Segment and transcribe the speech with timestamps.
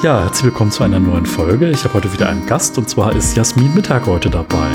[0.00, 1.70] Ja, herzlich willkommen zu einer neuen Folge.
[1.70, 4.68] Ich habe heute wieder einen Gast und zwar ist Jasmin Mittag heute dabei.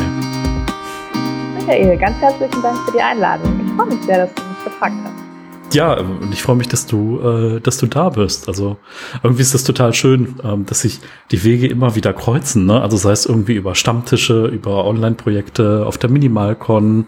[1.55, 3.57] Michael, ganz herzlichen Dank für die Einladung.
[3.65, 5.73] Ich freue mich sehr, dass du mich gefragt hast.
[5.73, 8.49] Ja, und ich freue mich, dass du, äh, dass du da bist.
[8.49, 8.75] Also
[9.23, 10.99] irgendwie ist das total schön, ähm, dass sich
[11.31, 12.65] die Wege immer wieder kreuzen.
[12.65, 12.81] Ne?
[12.81, 17.05] Also sei es irgendwie über Stammtische, über Online-Projekte, auf der Minimalcon,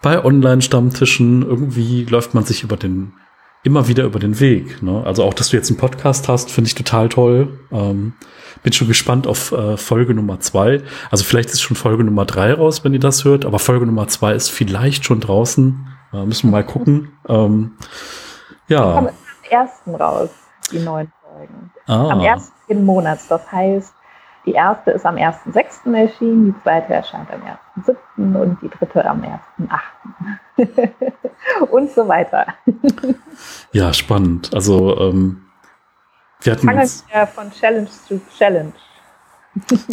[0.00, 1.42] bei Online-Stammtischen.
[1.42, 3.14] Irgendwie läuft man sich über den
[3.62, 4.82] immer wieder über den Weg.
[4.82, 5.02] Ne?
[5.04, 7.58] Also auch, dass du jetzt einen Podcast hast, finde ich total toll.
[7.70, 8.14] Ähm,
[8.62, 10.82] bin schon gespannt auf äh, Folge Nummer zwei.
[11.10, 14.08] Also vielleicht ist schon Folge Nummer drei raus, wenn ihr das hört, aber Folge Nummer
[14.08, 15.86] zwei ist vielleicht schon draußen.
[16.12, 17.12] Äh, müssen wir mal gucken.
[17.28, 17.72] Ähm,
[18.68, 18.86] ja.
[18.86, 20.30] Die kommen am ersten raus,
[20.72, 21.70] die neuen Folgen.
[21.86, 22.10] Ah.
[22.10, 23.28] Am ersten Monats.
[23.28, 23.94] Das heißt,
[24.48, 25.94] die erste ist am 1.6.
[25.94, 27.42] erschienen, die zweite erscheint am
[27.84, 28.40] 1.7.
[28.40, 29.22] und die dritte am
[30.56, 30.88] 1.8.
[31.70, 32.46] und so weiter.
[33.72, 34.50] ja, spannend.
[34.54, 35.44] Also ähm,
[36.40, 38.72] wir hatten uns ja von Challenge zu Challenge.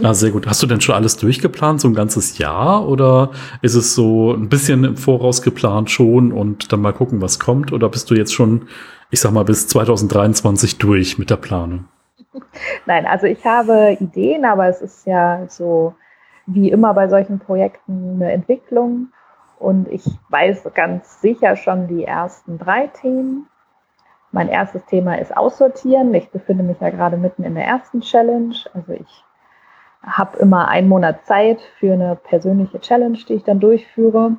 [0.03, 0.47] Ah, sehr gut.
[0.47, 2.87] Hast du denn schon alles durchgeplant, so ein ganzes Jahr?
[2.87, 3.31] Oder
[3.61, 7.73] ist es so ein bisschen im Voraus geplant schon und dann mal gucken, was kommt?
[7.73, 8.67] Oder bist du jetzt schon,
[9.11, 11.85] ich sag mal, bis 2023 durch mit der Planung?
[12.85, 15.95] Nein, also ich habe Ideen, aber es ist ja so
[16.45, 19.09] wie immer bei solchen Projekten eine Entwicklung.
[19.59, 23.47] Und ich weiß ganz sicher schon die ersten drei Themen.
[24.31, 26.13] Mein erstes Thema ist Aussortieren.
[26.13, 28.55] Ich befinde mich ja gerade mitten in der ersten Challenge.
[28.73, 29.23] Also ich
[30.03, 34.35] habe immer einen Monat Zeit für eine persönliche Challenge, die ich dann durchführe.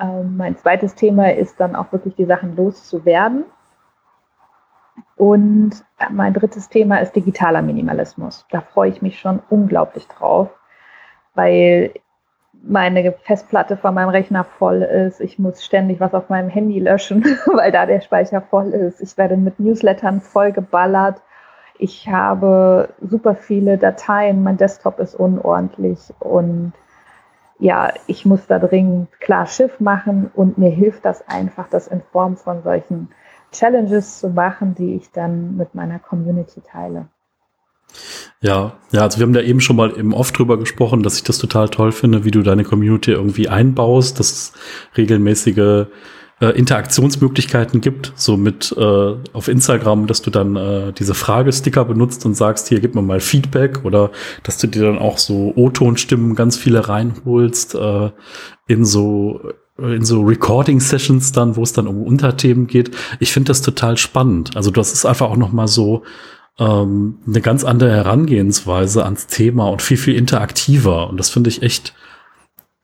[0.00, 3.44] Ähm, mein zweites Thema ist dann auch wirklich die Sachen loszuwerden.
[5.18, 8.46] Und mein drittes Thema ist digitaler Minimalismus.
[8.52, 10.48] Da freue ich mich schon unglaublich drauf,
[11.34, 11.92] weil
[12.62, 15.20] meine Festplatte von meinem Rechner voll ist.
[15.20, 19.00] Ich muss ständig was auf meinem Handy löschen, weil da der Speicher voll ist.
[19.00, 21.20] Ich werde mit Newslettern voll geballert.
[21.78, 24.44] Ich habe super viele Dateien.
[24.44, 26.72] Mein Desktop ist unordentlich und
[27.58, 32.02] ja, ich muss da dringend klar Schiff machen und mir hilft das einfach, das in
[32.12, 33.08] Form von solchen
[33.52, 37.08] Challenges zu machen, die ich dann mit meiner Community teile.
[38.40, 41.24] Ja, ja, also wir haben da eben schon mal eben oft drüber gesprochen, dass ich
[41.24, 44.52] das total toll finde, wie du deine Community irgendwie einbaust, dass es
[44.96, 45.86] regelmäßige
[46.40, 52.24] äh, Interaktionsmöglichkeiten gibt, so mit äh, auf Instagram, dass du dann äh, diese Fragesticker benutzt
[52.26, 54.12] und sagst, hier gib mir mal Feedback oder
[54.44, 58.10] dass du dir dann auch so O-Tonstimmen ganz viele reinholst äh,
[58.68, 59.40] in so
[59.78, 62.90] in so Recording-Sessions dann, wo es dann um Unterthemen geht.
[63.20, 64.56] Ich finde das total spannend.
[64.56, 66.02] Also das ist einfach auch noch mal so
[66.58, 71.08] ähm, eine ganz andere Herangehensweise ans Thema und viel, viel interaktiver.
[71.08, 71.94] Und das finde ich echt,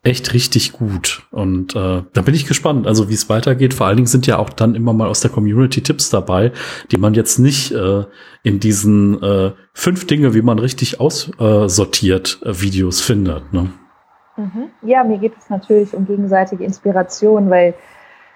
[0.04, 1.22] echt richtig gut.
[1.32, 3.74] Und äh, da bin ich gespannt, also wie es weitergeht.
[3.74, 6.52] Vor allen Dingen sind ja auch dann immer mal aus der Community Tipps dabei,
[6.92, 8.04] die man jetzt nicht äh,
[8.44, 13.52] in diesen äh, fünf Dinge, wie man richtig aussortiert, äh, Videos findet.
[13.52, 13.70] Ne?
[14.36, 14.70] Mhm.
[14.82, 17.74] Ja, mir geht es natürlich um gegenseitige Inspiration, weil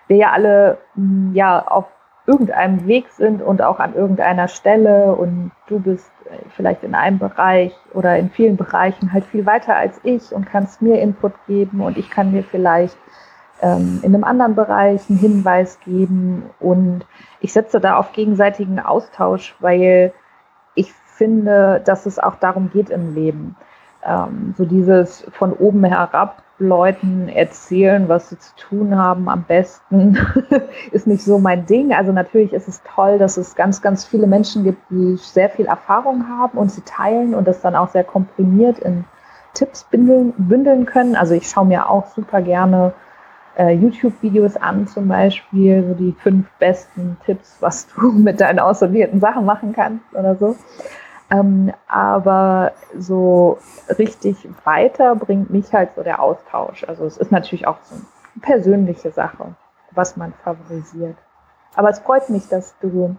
[0.06, 1.86] wir ja alle mm, ja auf
[2.26, 7.19] irgendeinem Weg sind und auch an irgendeiner Stelle und du bist äh, vielleicht in einem
[7.19, 11.81] Bereich oder in vielen Bereichen halt viel weiter als ich und kannst mir Input geben
[11.81, 12.98] und ich kann mir vielleicht
[13.62, 17.06] ähm, in einem anderen Bereich einen Hinweis geben und
[17.41, 20.12] ich setze da auf gegenseitigen Austausch, weil
[20.75, 23.56] ich finde, dass es auch darum geht im Leben
[24.08, 30.19] ähm, so dieses von oben herab Leuten erzählen, was sie zu tun haben am besten,
[30.91, 31.92] ist nicht so mein Ding.
[31.92, 35.66] Also natürlich ist es toll, dass es ganz, ganz viele Menschen gibt, die sehr viel
[35.66, 39.04] Erfahrung haben und sie teilen und das dann auch sehr komprimiert in
[39.54, 41.14] Tipps bündeln, bündeln können.
[41.14, 42.92] Also ich schaue mir auch super gerne
[43.56, 49.20] äh, YouTube-Videos an, zum Beispiel, so die fünf besten Tipps, was du mit deinen aussortierten
[49.20, 50.56] Sachen machen kannst oder so.
[51.31, 53.59] Ähm, aber so
[53.99, 56.84] richtig weiter bringt mich halt so der Austausch.
[56.84, 58.05] Also es ist natürlich auch so eine
[58.41, 59.55] persönliche Sache,
[59.93, 61.16] was man favorisiert.
[61.75, 63.16] Aber es freut mich, dass du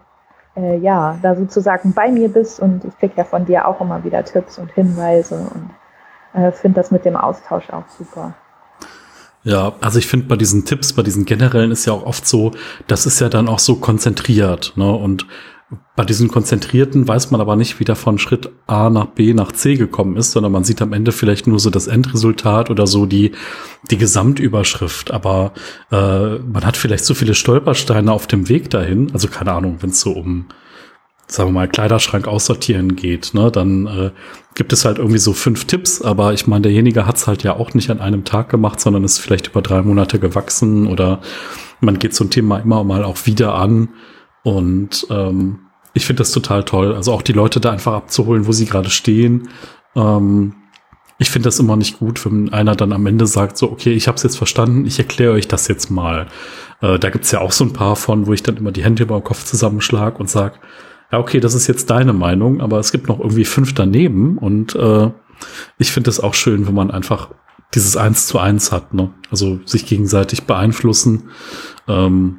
[0.56, 4.02] äh, ja da sozusagen bei mir bist und ich kriege ja von dir auch immer
[4.02, 8.34] wieder Tipps und Hinweise und äh, finde das mit dem Austausch auch super.
[9.42, 12.50] Ja, also ich finde bei diesen Tipps, bei diesen generellen ist ja auch oft so,
[12.86, 14.90] das ist ja dann auch so konzentriert, ne?
[14.92, 15.26] Und
[15.94, 19.52] bei diesen konzentrierten weiß man aber nicht, wie der von Schritt A nach B nach
[19.52, 23.06] C gekommen ist, sondern man sieht am Ende vielleicht nur so das Endresultat oder so
[23.06, 23.32] die,
[23.90, 25.12] die Gesamtüberschrift.
[25.12, 25.52] Aber
[25.92, 29.12] äh, man hat vielleicht so viele Stolpersteine auf dem Weg dahin.
[29.12, 30.46] Also keine Ahnung, wenn es so um,
[31.28, 34.10] sagen wir mal, Kleiderschrank aussortieren geht, ne, dann äh,
[34.56, 37.54] gibt es halt irgendwie so fünf Tipps, aber ich meine, derjenige hat es halt ja
[37.54, 41.20] auch nicht an einem Tag gemacht, sondern ist vielleicht über drei Monate gewachsen oder
[41.80, 43.90] man geht so ein Thema immer mal auch wieder an
[44.42, 45.60] und ähm,
[45.92, 46.94] ich finde das total toll.
[46.94, 49.48] Also auch die Leute da einfach abzuholen, wo sie gerade stehen.
[49.96, 50.54] Ähm,
[51.18, 54.08] ich finde das immer nicht gut, wenn einer dann am Ende sagt, so, okay, ich
[54.08, 56.28] habe es jetzt verstanden, ich erkläre euch das jetzt mal.
[56.80, 59.02] Äh, da gibt's ja auch so ein paar von, wo ich dann immer die Hände
[59.02, 60.60] über den Kopf zusammenschlag und sag,
[61.12, 64.74] ja, okay, das ist jetzt deine Meinung, aber es gibt noch irgendwie fünf daneben und
[64.76, 65.10] äh,
[65.78, 67.30] ich finde es auch schön, wenn man einfach
[67.74, 69.10] dieses Eins zu eins hat, ne?
[69.30, 71.30] Also sich gegenseitig beeinflussen,
[71.86, 72.38] ähm,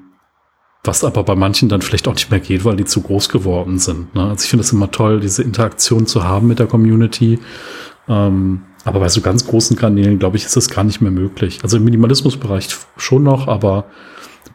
[0.83, 3.77] was aber bei manchen dann vielleicht auch nicht mehr geht, weil die zu groß geworden
[3.77, 4.15] sind.
[4.15, 4.23] Ne?
[4.23, 7.39] Also ich finde es immer toll, diese Interaktion zu haben mit der Community.
[8.07, 11.59] Ähm, aber bei so ganz großen Kanälen, glaube ich, ist das gar nicht mehr möglich.
[11.61, 13.85] Also im Minimalismusbereich schon noch, aber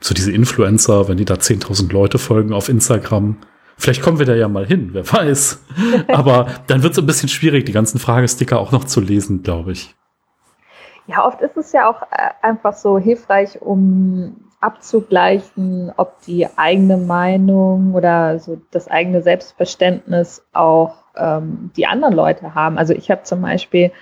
[0.00, 3.37] so diese Influencer, wenn die da 10.000 Leute folgen auf Instagram,
[3.78, 5.64] vielleicht kommen wir da ja mal hin, wer weiß.
[6.08, 9.73] aber dann wird es ein bisschen schwierig, die ganzen Fragesticker auch noch zu lesen, glaube
[9.73, 9.94] ich.
[11.06, 16.97] Ja, oft ist es ja auch äh, einfach so hilfreich, um abzugleichen, ob die eigene
[16.97, 22.77] Meinung oder so das eigene Selbstverständnis auch ähm, die anderen Leute haben.
[22.77, 23.93] Also ich habe zum Beispiel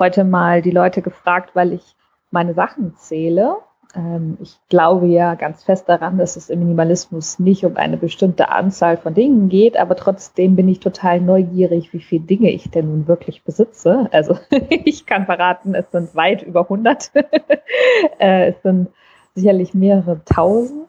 [0.00, 1.94] heute mal die Leute gefragt, weil ich
[2.32, 3.56] meine Sachen zähle.
[3.94, 8.48] Ähm, ich glaube ja ganz fest daran, dass es im Minimalismus nicht um eine bestimmte
[8.48, 12.86] Anzahl von Dingen geht, aber trotzdem bin ich total neugierig, wie viele Dinge ich denn
[12.86, 14.08] nun wirklich besitze.
[14.10, 14.36] Also
[14.70, 17.12] ich kann verraten, es sind weit über 100.
[18.18, 18.88] äh, es sind
[19.34, 20.86] sicherlich mehrere tausend.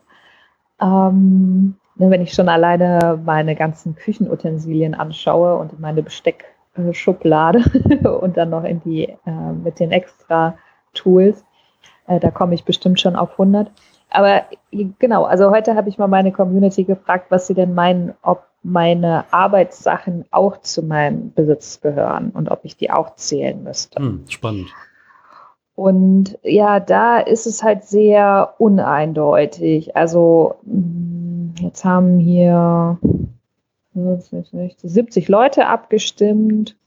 [0.81, 7.63] Ähm, ne, wenn ich schon alleine meine ganzen Küchenutensilien anschaue und meine Besteckschublade
[8.21, 10.55] und dann noch in die äh, mit den extra
[10.93, 11.43] Tools,
[12.07, 13.71] äh, da komme ich bestimmt schon auf 100.
[14.09, 14.43] Aber
[14.99, 19.25] genau, also heute habe ich mal meine Community gefragt, was sie denn meinen, ob meine
[19.31, 23.99] Arbeitssachen auch zu meinem Besitz gehören und ob ich die auch zählen müsste.
[23.99, 24.67] Hm, spannend.
[25.81, 29.95] Und ja, da ist es halt sehr uneindeutig.
[29.95, 32.99] Also mm, jetzt haben hier
[33.95, 36.77] 70 Leute abgestimmt.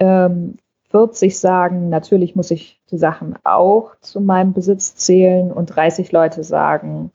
[0.00, 0.56] Ähm,
[0.90, 6.42] 40 sagen, natürlich muss ich die Sachen auch zu meinem Besitz zählen und 30 Leute
[6.42, 7.12] sagen,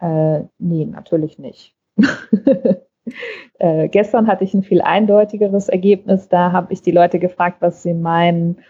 [0.00, 1.74] äh, nee, natürlich nicht.
[3.58, 6.30] äh, gestern hatte ich ein viel eindeutigeres Ergebnis.
[6.30, 8.60] Da habe ich die Leute gefragt, was sie meinen,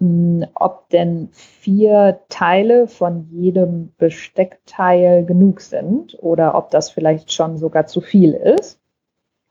[0.00, 7.86] ob denn vier Teile von jedem Besteckteil genug sind oder ob das vielleicht schon sogar
[7.86, 8.80] zu viel ist,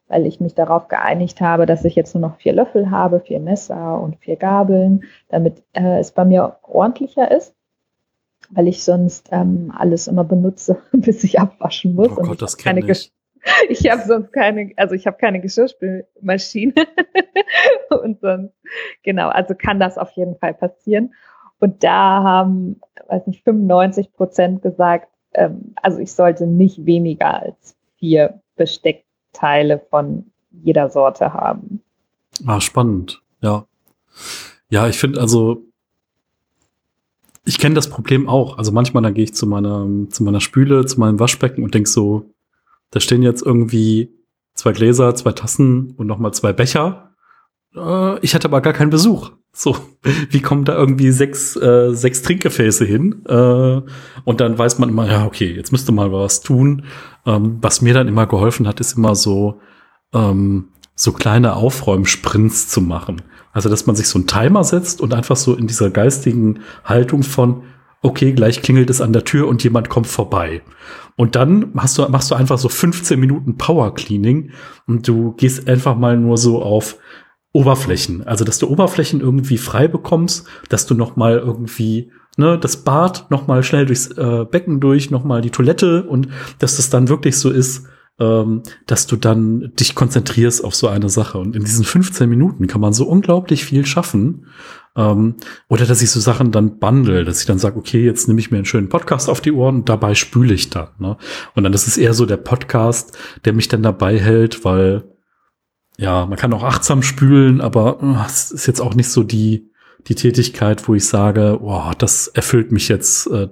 [0.08, 3.42] weil ich mich darauf geeinigt habe, dass ich jetzt nur noch vier Löffel habe, vier
[3.42, 7.54] Messer und vier Gabeln, damit äh, es bei mir ordentlicher ist,
[8.50, 12.12] weil ich sonst ähm, alles immer benutze, bis ich abwaschen muss.
[12.12, 13.12] Oh Gott, das kenne ich.
[13.70, 16.74] Ich habe sonst keine, also ich habe keine Geschirrspülmaschine
[18.02, 18.54] und sonst,
[19.04, 21.14] genau, also kann das auf jeden Fall passieren.
[21.60, 27.76] Und da haben, weiß nicht, 95 Prozent gesagt, ähm, also ich sollte nicht weniger als
[27.98, 31.82] vier Besteckteile von jeder Sorte haben.
[32.46, 33.66] Ah, spannend, ja.
[34.70, 35.64] Ja, ich finde also,
[37.46, 38.58] ich kenne das Problem auch.
[38.58, 41.88] Also manchmal, da gehe ich zu meiner, zu meiner Spüle, zu meinem Waschbecken und denk
[41.88, 42.26] so,
[42.92, 44.14] da stehen jetzt irgendwie
[44.54, 47.14] zwei Gläser, zwei Tassen und nochmal zwei Becher.
[47.76, 49.32] Äh, ich hatte aber gar keinen Besuch.
[49.54, 49.76] So,
[50.30, 53.24] wie kommen da irgendwie sechs, äh, sechs Trinkgefäße hin?
[53.28, 53.82] Äh,
[54.24, 56.84] und dann weiß man immer, ja, okay, jetzt müsste mal was tun.
[57.26, 59.60] Ähm, was mir dann immer geholfen hat, ist immer so,
[60.14, 63.22] ähm, so kleine Aufräumsprints zu machen.
[63.52, 67.24] Also, dass man sich so einen Timer setzt und einfach so in dieser geistigen Haltung
[67.24, 67.64] von,
[68.02, 70.62] okay, gleich klingelt es an der Tür und jemand kommt vorbei.
[71.16, 74.52] Und dann machst du, machst du einfach so 15 Minuten Power Cleaning
[74.86, 76.98] und du gehst einfach mal nur so auf
[77.54, 78.26] Oberflächen.
[78.28, 83.30] Also, dass du Oberflächen irgendwie frei bekommst, dass du noch mal irgendwie ne, das Bad
[83.30, 87.10] noch mal schnell durchs äh, Becken durch, noch mal die Toilette und dass das dann
[87.10, 87.88] wirklich so ist,
[88.20, 91.38] ähm, dass du dann dich konzentrierst auf so eine Sache.
[91.38, 94.48] Und in diesen 15 Minuten kann man so unglaublich viel schaffen.
[94.96, 95.36] Ähm,
[95.68, 98.50] oder dass ich so Sachen dann bundle, dass ich dann sage, okay, jetzt nehme ich
[98.50, 100.96] mir einen schönen Podcast auf die Ohren und dabei spüle ich da.
[100.98, 101.18] Ne?
[101.54, 105.04] Und dann ist es eher so der Podcast, der mich dann dabei hält, weil
[106.00, 109.72] ja, man kann auch achtsam spülen, aber äh, es ist jetzt auch nicht so die,
[110.08, 113.50] die Tätigkeit, wo ich sage, oh, das erfüllt mich jetzt äh,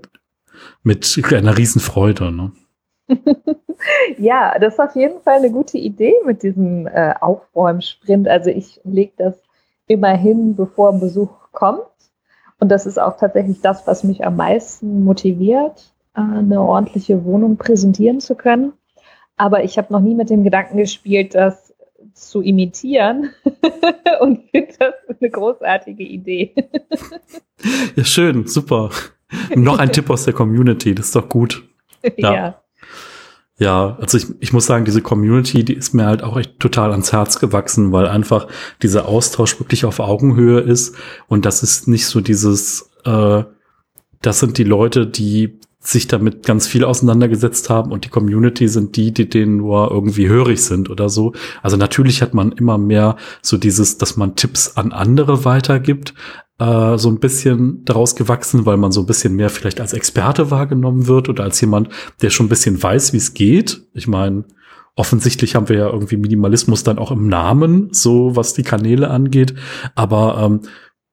[0.83, 2.31] mit einer Riesenfreude.
[2.31, 2.51] Ne?
[4.17, 8.27] ja, das ist auf jeden Fall eine gute Idee mit diesem äh, Aufräumsprint.
[8.27, 9.35] Also ich lege das
[9.87, 11.85] immer hin, bevor ein Besuch kommt.
[12.59, 17.57] Und das ist auch tatsächlich das, was mich am meisten motiviert, äh, eine ordentliche Wohnung
[17.57, 18.73] präsentieren zu können.
[19.37, 21.73] Aber ich habe noch nie mit dem Gedanken gespielt, das
[22.13, 23.31] zu imitieren
[24.21, 26.53] und finde das eine großartige Idee.
[27.95, 28.89] ja, schön, super.
[29.53, 31.67] Noch ein Tipp aus der Community, das ist doch gut.
[32.17, 32.33] ja.
[32.33, 32.61] ja.
[33.57, 36.91] Ja, also ich, ich muss sagen, diese Community, die ist mir halt auch echt total
[36.91, 38.47] ans Herz gewachsen, weil einfach
[38.81, 40.95] dieser Austausch wirklich auf Augenhöhe ist
[41.27, 43.43] und das ist nicht so dieses, äh,
[44.21, 48.97] das sind die Leute, die sich damit ganz viel auseinandergesetzt haben und die Community sind
[48.97, 51.33] die, die denen nur irgendwie hörig sind oder so.
[51.61, 56.13] Also natürlich hat man immer mehr so dieses, dass man Tipps an andere weitergibt,
[56.59, 60.51] äh, so ein bisschen daraus gewachsen, weil man so ein bisschen mehr vielleicht als Experte
[60.51, 61.89] wahrgenommen wird oder als jemand,
[62.21, 63.81] der schon ein bisschen weiß, wie es geht.
[63.93, 64.45] Ich meine,
[64.95, 69.53] offensichtlich haben wir ja irgendwie Minimalismus dann auch im Namen, so was die Kanäle angeht.
[69.95, 70.61] Aber ähm,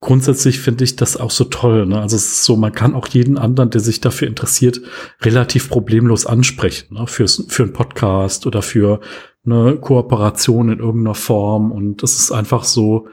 [0.00, 1.86] grundsätzlich finde ich das auch so toll.
[1.86, 2.00] Ne?
[2.00, 4.80] Also es ist so, man kann auch jeden anderen, der sich dafür interessiert,
[5.22, 6.94] relativ problemlos ansprechen.
[6.94, 7.06] Ne?
[7.06, 9.00] Für's, für einen Podcast oder für
[9.44, 11.72] eine Kooperation in irgendeiner Form.
[11.72, 13.08] Und das ist einfach so,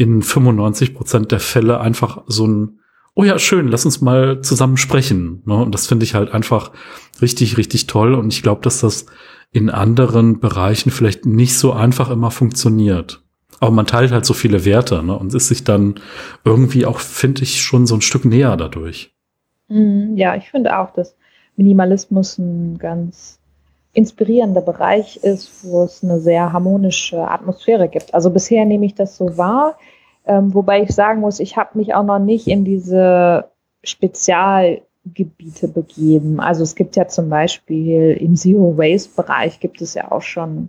[0.00, 2.78] in 95 Prozent der Fälle einfach so ein,
[3.14, 5.42] oh ja, schön, lass uns mal zusammen sprechen.
[5.44, 5.54] Ne?
[5.56, 6.72] Und das finde ich halt einfach
[7.20, 8.14] richtig, richtig toll.
[8.14, 9.04] Und ich glaube, dass das
[9.52, 13.22] in anderen Bereichen vielleicht nicht so einfach immer funktioniert.
[13.58, 15.18] Aber man teilt halt so viele Werte ne?
[15.18, 15.96] und ist sich dann
[16.44, 19.14] irgendwie auch, finde ich, schon so ein Stück näher dadurch.
[19.68, 21.14] Mhm, ja, ich finde auch, dass
[21.56, 23.38] Minimalismus ein ganz
[23.92, 28.14] inspirierender Bereich ist, wo es eine sehr harmonische Atmosphäre gibt.
[28.14, 29.76] Also bisher nehme ich das so wahr,
[30.26, 33.46] ähm, wobei ich sagen muss, ich habe mich auch noch nicht in diese
[33.82, 36.40] Spezialgebiete begeben.
[36.40, 40.68] Also es gibt ja zum Beispiel im Zero Waste Bereich gibt es ja auch schon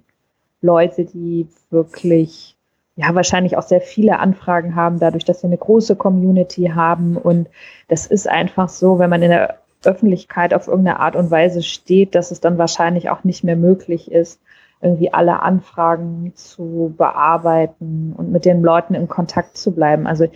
[0.62, 2.56] Leute, die wirklich
[2.96, 7.18] ja wahrscheinlich auch sehr viele Anfragen haben, dadurch, dass sie eine große Community haben.
[7.18, 7.48] Und
[7.88, 12.16] das ist einfach so, wenn man in der Öffentlichkeit auf irgendeine Art und Weise steht,
[12.16, 14.40] dass es dann wahrscheinlich auch nicht mehr möglich ist,
[14.82, 20.08] irgendwie alle Anfragen zu bearbeiten und mit den Leuten in Kontakt zu bleiben.
[20.08, 20.28] Also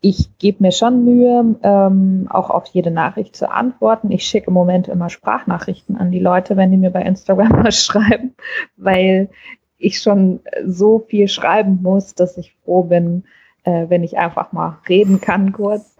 [0.00, 4.10] ich gebe mir schon Mühe, ähm, auch auf jede Nachricht zu antworten.
[4.10, 7.82] Ich schicke im Moment immer Sprachnachrichten an die Leute, wenn die mir bei Instagram was
[7.82, 8.34] schreiben,
[8.76, 9.30] weil
[9.78, 13.24] ich schon so viel schreiben muss, dass ich froh bin,
[13.64, 15.96] äh, wenn ich einfach mal reden kann kurz.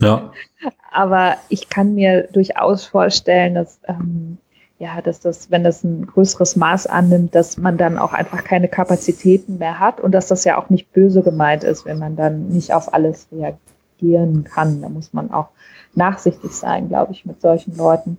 [0.00, 0.32] Ja.
[0.90, 4.38] Aber ich kann mir durchaus vorstellen, dass ähm,
[4.78, 8.68] ja, dass das, wenn das ein größeres Maß annimmt, dass man dann auch einfach keine
[8.68, 12.48] Kapazitäten mehr hat und dass das ja auch nicht böse gemeint ist, wenn man dann
[12.48, 14.80] nicht auf alles reagieren kann.
[14.80, 15.48] Da muss man auch
[15.94, 18.18] nachsichtig sein, glaube ich, mit solchen Leuten.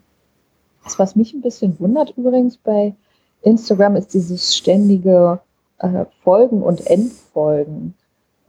[0.84, 2.94] Das, was mich ein bisschen wundert übrigens bei
[3.42, 5.40] Instagram, ist dieses ständige
[5.78, 7.94] äh, Folgen und Endfolgen.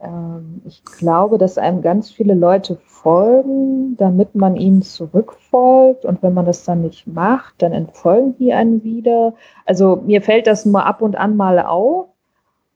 [0.03, 6.05] Ähm, ich glaube, dass einem ganz viele Leute folgen, damit man ihnen zurückfolgt.
[6.05, 9.33] Und wenn man das dann nicht macht, dann entfolgen die einen wieder.
[9.65, 12.07] Also mir fällt das nur ab und an mal auf.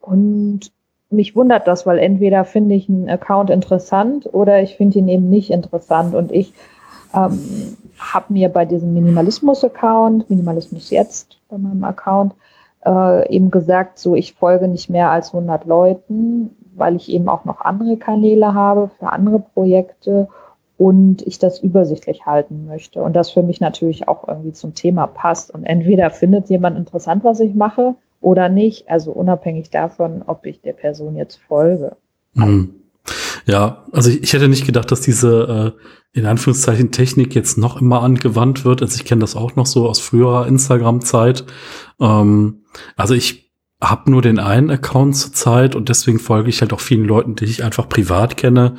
[0.02, 0.72] Und
[1.10, 5.30] mich wundert das, weil entweder finde ich einen Account interessant oder ich finde ihn eben
[5.30, 6.14] nicht interessant.
[6.14, 6.54] Und ich
[7.14, 12.34] ähm, habe mir bei diesem Minimalismus-Account, Minimalismus jetzt bei meinem Account,
[12.86, 17.46] äh, eben gesagt, so ich folge nicht mehr als 100 Leuten, weil ich eben auch
[17.46, 20.28] noch andere Kanäle habe für andere Projekte
[20.78, 23.02] und ich das übersichtlich halten möchte.
[23.02, 25.52] Und das für mich natürlich auch irgendwie zum Thema passt.
[25.52, 28.90] Und entweder findet jemand interessant, was ich mache, oder nicht.
[28.90, 31.96] Also unabhängig davon, ob ich der Person jetzt folge.
[32.34, 32.74] Mhm.
[33.46, 35.76] Ja, also ich, ich, hätte nicht gedacht, dass diese
[36.14, 38.82] äh, in Anführungszeichen Technik jetzt noch immer angewandt wird.
[38.82, 41.46] Also ich kenne das auch noch so aus früherer Instagram-Zeit.
[42.00, 42.64] Ähm,
[42.96, 43.45] also ich
[43.82, 47.46] habe nur den einen Account zurzeit und deswegen folge ich halt auch vielen Leuten, die
[47.46, 48.76] ich einfach privat kenne.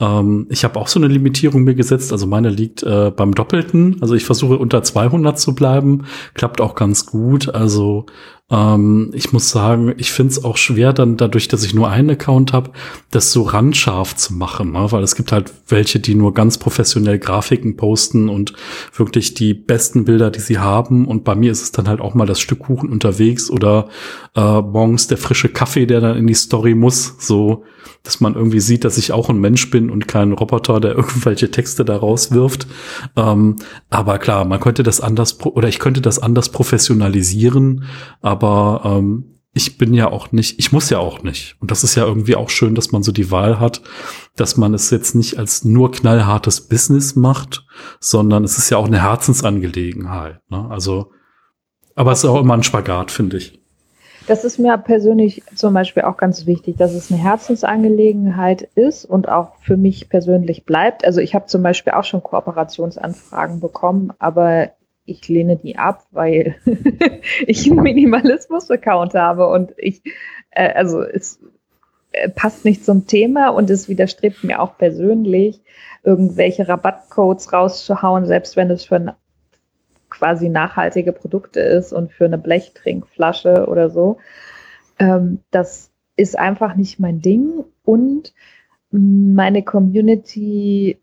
[0.00, 3.98] Ähm, ich habe auch so eine Limitierung mir gesetzt, also meine liegt äh, beim Doppelten.
[4.00, 7.52] Also ich versuche unter 200 zu bleiben, klappt auch ganz gut.
[7.54, 8.06] Also
[8.48, 12.10] ähm, ich muss sagen, ich finde es auch schwer, dann dadurch, dass ich nur einen
[12.10, 12.70] Account habe,
[13.10, 14.86] das so randscharf zu machen, ne?
[14.92, 18.52] weil es gibt halt welche, die nur ganz professionell Grafiken posten und
[18.94, 21.06] wirklich die besten Bilder, die sie haben.
[21.06, 23.88] Und bei mir ist es dann halt auch mal das Stück Kuchen unterwegs oder
[24.36, 27.64] äh, morgens der frische Kaffee, der dann in die Story muss, so
[28.02, 31.50] dass man irgendwie sieht, dass ich auch ein Mensch bin und kein Roboter, der irgendwelche
[31.50, 32.66] Texte da rauswirft.
[33.16, 33.56] Ähm,
[33.90, 37.84] aber klar, man könnte das anders oder ich könnte das anders professionalisieren,
[38.20, 41.56] aber ähm, ich bin ja auch nicht, ich muss ja auch nicht.
[41.60, 43.80] Und das ist ja irgendwie auch schön, dass man so die Wahl hat,
[44.36, 47.64] dass man es jetzt nicht als nur knallhartes Business macht,
[47.98, 50.40] sondern es ist ja auch eine Herzensangelegenheit.
[50.50, 50.68] Ne?
[50.68, 51.10] Also,
[51.94, 53.58] aber es ist auch immer ein Spagat, finde ich.
[54.26, 59.28] Das ist mir persönlich zum Beispiel auch ganz wichtig, dass es eine Herzensangelegenheit ist und
[59.28, 61.04] auch für mich persönlich bleibt.
[61.04, 64.70] Also ich habe zum Beispiel auch schon Kooperationsanfragen bekommen, aber
[65.04, 66.56] ich lehne die ab, weil
[67.46, 70.02] ich einen Minimalismus-Account habe und ich,
[70.50, 71.38] äh, also es
[72.10, 75.60] äh, passt nicht zum Thema und es widerstrebt mir auch persönlich,
[76.02, 79.12] irgendwelche Rabattcodes rauszuhauen, selbst wenn es für einen
[80.16, 84.18] quasi nachhaltige Produkte ist und für eine Blechtrinkflasche oder so.
[84.98, 88.32] Ähm, das ist einfach nicht mein Ding und
[88.90, 90.98] meine Community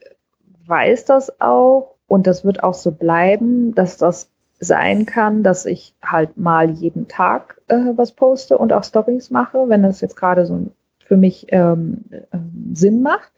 [0.66, 4.30] weiß das auch und das wird auch so bleiben, dass das
[4.60, 9.68] sein kann, dass ich halt mal jeden Tag äh, was poste und auch Stories mache,
[9.68, 12.38] wenn das jetzt gerade so für mich ähm, äh,
[12.74, 13.32] Sinn macht.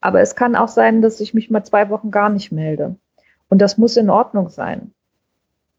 [0.00, 2.96] Aber es kann auch sein, dass ich mich mal zwei Wochen gar nicht melde.
[3.48, 4.92] Und das muss in Ordnung sein.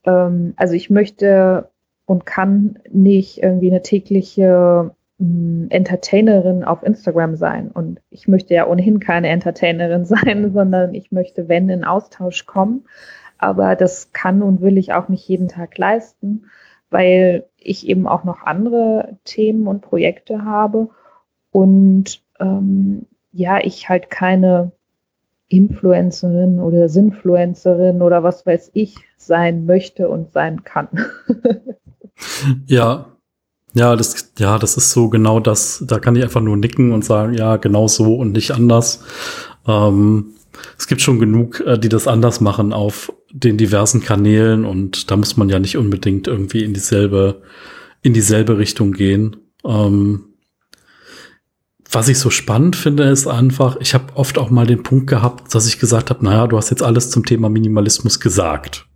[0.06, 1.70] Ähm, also ich möchte
[2.06, 7.70] und kann nicht irgendwie eine tägliche mh, Entertainerin auf Instagram sein.
[7.72, 12.86] Und ich möchte ja ohnehin keine Entertainerin sein, sondern ich möchte, wenn, in Austausch kommen.
[13.38, 16.46] Aber das kann und will ich auch nicht jeden Tag leisten,
[16.90, 20.90] weil ich eben auch noch andere Themen und Projekte habe.
[21.52, 24.72] Und ähm, ja, ich halt keine
[25.48, 30.88] Influencerin oder Sinfluencerin oder was weiß ich sein möchte und sein kann.
[32.66, 33.14] ja,
[33.74, 35.84] ja, das, ja, das ist so genau das.
[35.88, 39.04] Da kann ich einfach nur nicken und sagen, ja, genau so und nicht anders.
[39.68, 40.34] Ähm,
[40.78, 45.18] es gibt schon genug, äh, die das anders machen auf den diversen Kanälen und da
[45.18, 47.42] muss man ja nicht unbedingt irgendwie in dieselbe,
[48.04, 49.38] in dieselbe Richtung gehen.
[49.66, 50.33] Ähm,
[51.94, 55.54] was ich so spannend finde, ist einfach, ich habe oft auch mal den Punkt gehabt,
[55.54, 58.88] dass ich gesagt habe, naja, du hast jetzt alles zum Thema Minimalismus gesagt.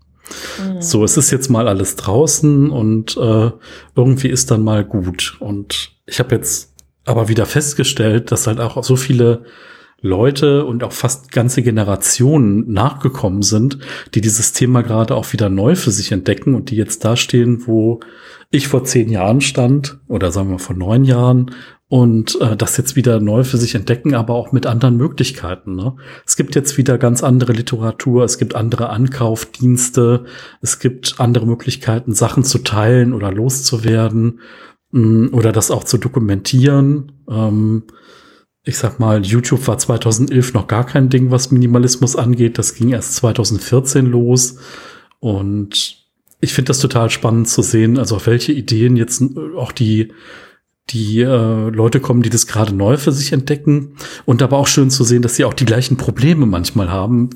[0.60, 0.82] Mhm.
[0.82, 3.52] So, es ist jetzt mal alles draußen und äh,
[3.96, 5.38] irgendwie ist dann mal gut.
[5.40, 6.74] Und ich habe jetzt
[7.06, 9.46] aber wieder festgestellt, dass halt auch so viele
[10.02, 13.80] Leute und auch fast ganze Generationen nachgekommen sind,
[14.14, 17.66] die dieses Thema gerade auch wieder neu für sich entdecken und die jetzt da stehen,
[17.66, 18.00] wo
[18.52, 21.52] ich vor zehn Jahren stand oder sagen wir vor neun Jahren
[21.90, 25.76] und äh, das jetzt wieder neu für sich entdecken, aber auch mit anderen Möglichkeiten.
[25.76, 25.96] Ne?
[26.26, 30.26] Es gibt jetzt wieder ganz andere Literatur, es gibt andere Ankaufdienste,
[30.62, 34.42] es gibt andere Möglichkeiten, Sachen zu teilen oder loszuwerden
[34.92, 37.14] mm, oder das auch zu dokumentieren.
[37.30, 37.84] Ähm,
[38.64, 42.58] ich sag mal, YouTube war 2011 noch gar kein Ding, was Minimalismus angeht.
[42.58, 44.58] Das ging erst 2014 los.
[45.20, 46.06] Und
[46.42, 49.24] ich finde das total spannend zu sehen, also auf welche Ideen jetzt
[49.56, 50.12] auch die
[50.90, 53.96] die äh, Leute kommen, die das gerade neu für sich entdecken.
[54.26, 57.30] Und aber auch schön zu sehen, dass sie auch die gleichen Probleme manchmal haben,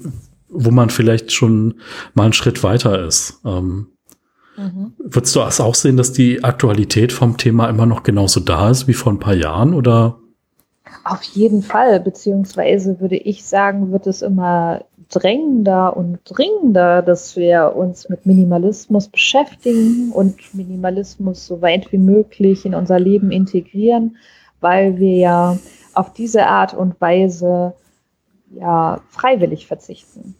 [0.50, 1.76] wo man vielleicht schon
[2.14, 3.40] mal einen Schritt weiter ist.
[3.46, 3.88] Ähm,
[4.58, 4.94] mhm.
[4.98, 8.88] Würdest du das auch sehen, dass die Aktualität vom Thema immer noch genauso da ist
[8.88, 10.18] wie vor ein paar Jahren oder?
[11.04, 17.76] Auf jeden Fall, beziehungsweise würde ich sagen, wird es immer drängender und dringender, dass wir
[17.76, 24.18] uns mit Minimalismus beschäftigen und Minimalismus so weit wie möglich in unser Leben integrieren,
[24.62, 25.58] weil wir ja
[25.94, 27.74] auf diese Art und Weise
[28.56, 30.36] ja freiwillig verzichten.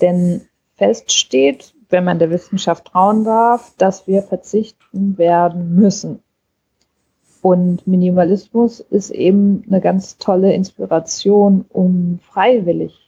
[0.00, 0.42] Denn
[0.76, 6.22] fest steht, wenn man der Wissenschaft trauen darf, dass wir verzichten werden müssen.
[7.42, 12.99] Und Minimalismus ist eben eine ganz tolle Inspiration, um freiwillig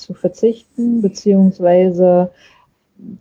[0.00, 2.30] zu verzichten, beziehungsweise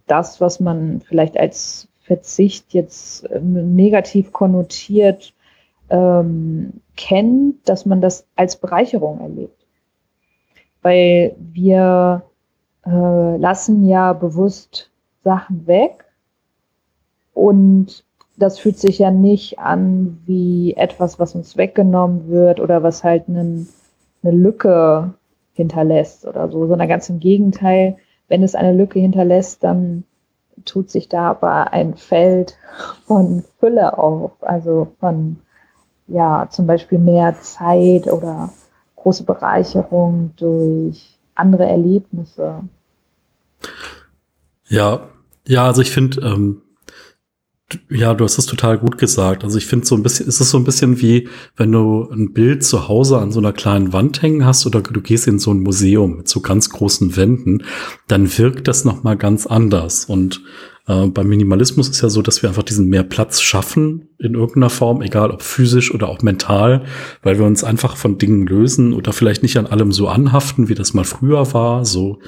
[0.07, 5.33] das, was man vielleicht als Verzicht jetzt ähm, negativ konnotiert
[5.89, 9.65] ähm, kennt, dass man das als Bereicherung erlebt.
[10.81, 12.23] Weil wir
[12.85, 14.89] äh, lassen ja bewusst
[15.23, 16.05] Sachen weg
[17.33, 18.05] und
[18.37, 23.27] das fühlt sich ja nicht an wie etwas, was uns weggenommen wird oder was halt
[23.27, 23.67] einen,
[24.23, 25.13] eine Lücke
[25.57, 30.03] hinterlässt oder so, sondern ganz im Gegenteil, wenn es eine Lücke hinterlässt, dann
[30.65, 32.57] tut sich da aber ein Feld
[33.05, 35.37] von Fülle auf, also von
[36.07, 38.49] ja, zum Beispiel mehr Zeit oder
[38.95, 42.63] große Bereicherung durch andere Erlebnisse.
[44.67, 45.01] Ja,
[45.45, 46.61] ja, also ich finde, ähm,
[47.89, 49.43] ja, du hast es total gut gesagt.
[49.43, 51.27] Also ich finde so ein bisschen, es ist so ein bisschen wie,
[51.57, 55.01] wenn du ein Bild zu Hause an so einer kleinen Wand hängen hast oder du
[55.01, 57.63] gehst in so ein Museum mit so ganz großen Wänden,
[58.07, 60.05] dann wirkt das nochmal ganz anders.
[60.05, 60.41] Und
[60.87, 64.69] äh, beim Minimalismus ist ja so, dass wir einfach diesen mehr Platz schaffen in irgendeiner
[64.69, 66.85] Form, egal ob physisch oder auch mental,
[67.21, 70.75] weil wir uns einfach von Dingen lösen oder vielleicht nicht an allem so anhaften, wie
[70.75, 71.83] das mal früher war.
[71.83, 72.19] So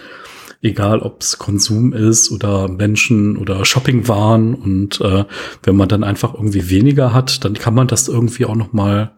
[0.61, 4.53] egal ob es Konsum ist oder Menschen oder Shoppingwaren.
[4.53, 5.25] Und äh,
[5.63, 9.13] wenn man dann einfach irgendwie weniger hat, dann kann man das irgendwie auch noch mal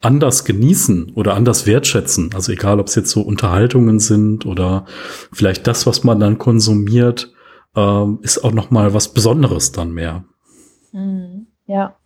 [0.00, 2.30] anders genießen oder anders wertschätzen.
[2.34, 4.84] Also egal, ob es jetzt so Unterhaltungen sind oder
[5.32, 7.32] vielleicht das, was man dann konsumiert,
[7.74, 10.24] äh, ist auch noch mal was Besonderes dann mehr.
[10.92, 11.46] Mhm.
[11.66, 11.96] Ja.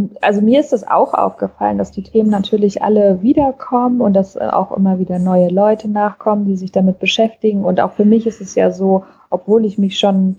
[0.00, 4.34] Und also mir ist es auch aufgefallen, dass die Themen natürlich alle wiederkommen und dass
[4.34, 7.66] äh, auch immer wieder neue Leute nachkommen, die sich damit beschäftigen.
[7.66, 10.38] Und auch für mich ist es ja so, obwohl ich mich schon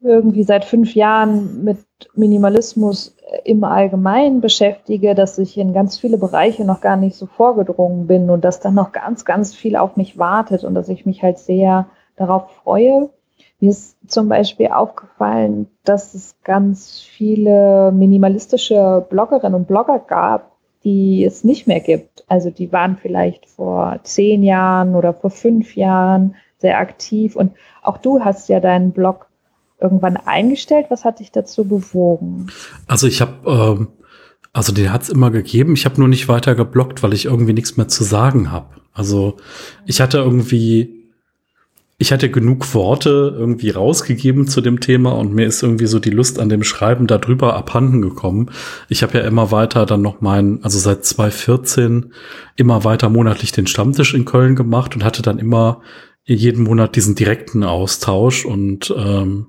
[0.00, 1.78] irgendwie seit fünf Jahren mit
[2.14, 8.06] Minimalismus im Allgemeinen beschäftige, dass ich in ganz viele Bereiche noch gar nicht so vorgedrungen
[8.06, 11.24] bin und dass dann noch ganz, ganz viel auf mich wartet und dass ich mich
[11.24, 13.10] halt sehr darauf freue.
[13.60, 20.52] Mir ist zum Beispiel aufgefallen, dass es ganz viele minimalistische Bloggerinnen und Blogger gab,
[20.84, 22.24] die es nicht mehr gibt.
[22.28, 27.98] Also die waren vielleicht vor zehn Jahren oder vor fünf Jahren sehr aktiv und auch
[27.98, 29.26] du hast ja deinen Blog
[29.80, 30.86] irgendwann eingestellt.
[30.88, 32.48] Was hat dich dazu bewogen?
[32.86, 33.88] Also ich habe, ähm,
[34.52, 35.74] also den hat es immer gegeben.
[35.74, 38.68] Ich habe nur nicht weiter geblockt, weil ich irgendwie nichts mehr zu sagen habe.
[38.92, 39.36] Also
[39.84, 41.05] ich hatte irgendwie,
[41.98, 46.10] ich hatte genug Worte irgendwie rausgegeben zu dem Thema und mir ist irgendwie so die
[46.10, 48.50] Lust an dem Schreiben darüber abhanden gekommen.
[48.88, 52.12] Ich habe ja immer weiter dann noch meinen, also seit 2014
[52.54, 55.80] immer weiter monatlich den Stammtisch in Köln gemacht und hatte dann immer
[56.24, 59.46] jeden Monat diesen direkten Austausch und ähm,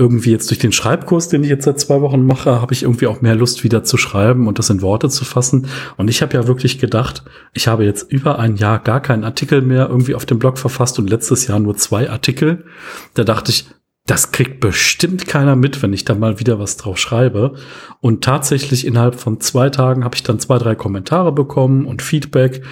[0.00, 3.06] irgendwie jetzt durch den Schreibkurs, den ich jetzt seit zwei Wochen mache, habe ich irgendwie
[3.06, 5.66] auch mehr Lust wieder zu schreiben und das in Worte zu fassen.
[5.98, 9.60] Und ich habe ja wirklich gedacht, ich habe jetzt über ein Jahr gar keinen Artikel
[9.60, 12.64] mehr irgendwie auf dem Blog verfasst und letztes Jahr nur zwei Artikel.
[13.12, 13.66] Da dachte ich,
[14.06, 17.54] das kriegt bestimmt keiner mit, wenn ich da mal wieder was drauf schreibe.
[18.00, 22.62] Und tatsächlich innerhalb von zwei Tagen habe ich dann zwei, drei Kommentare bekommen und Feedback.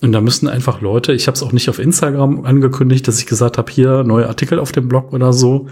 [0.00, 3.26] Und da müssen einfach Leute, ich habe es auch nicht auf Instagram angekündigt, dass ich
[3.26, 5.68] gesagt habe, hier neue Artikel auf dem Blog oder so.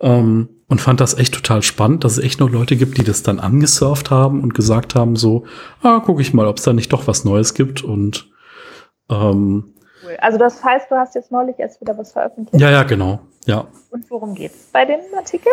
[0.00, 3.24] Ähm, und fand das echt total spannend, dass es echt noch Leute gibt, die das
[3.24, 5.44] dann angesurft haben und gesagt haben, so,
[5.82, 7.82] ah, gucke ich mal, ob es da nicht doch was Neues gibt.
[7.82, 8.30] Und
[9.10, 10.16] ähm, cool.
[10.20, 12.62] Also das heißt, du hast jetzt neulich erst wieder was veröffentlicht?
[12.62, 13.18] Ja, ja, genau.
[13.46, 13.66] Ja.
[13.90, 15.50] Und worum geht es bei dem Artikel?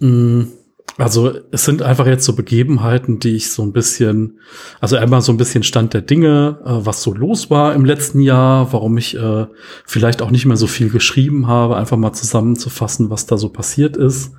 [0.00, 0.42] Mm,
[1.00, 4.38] also es sind einfach jetzt so Begebenheiten, die ich so ein bisschen,
[4.80, 8.20] also einmal so ein bisschen Stand der Dinge, äh, was so los war im letzten
[8.20, 9.46] Jahr, warum ich äh,
[9.86, 13.96] vielleicht auch nicht mehr so viel geschrieben habe, einfach mal zusammenzufassen, was da so passiert
[13.96, 14.32] ist.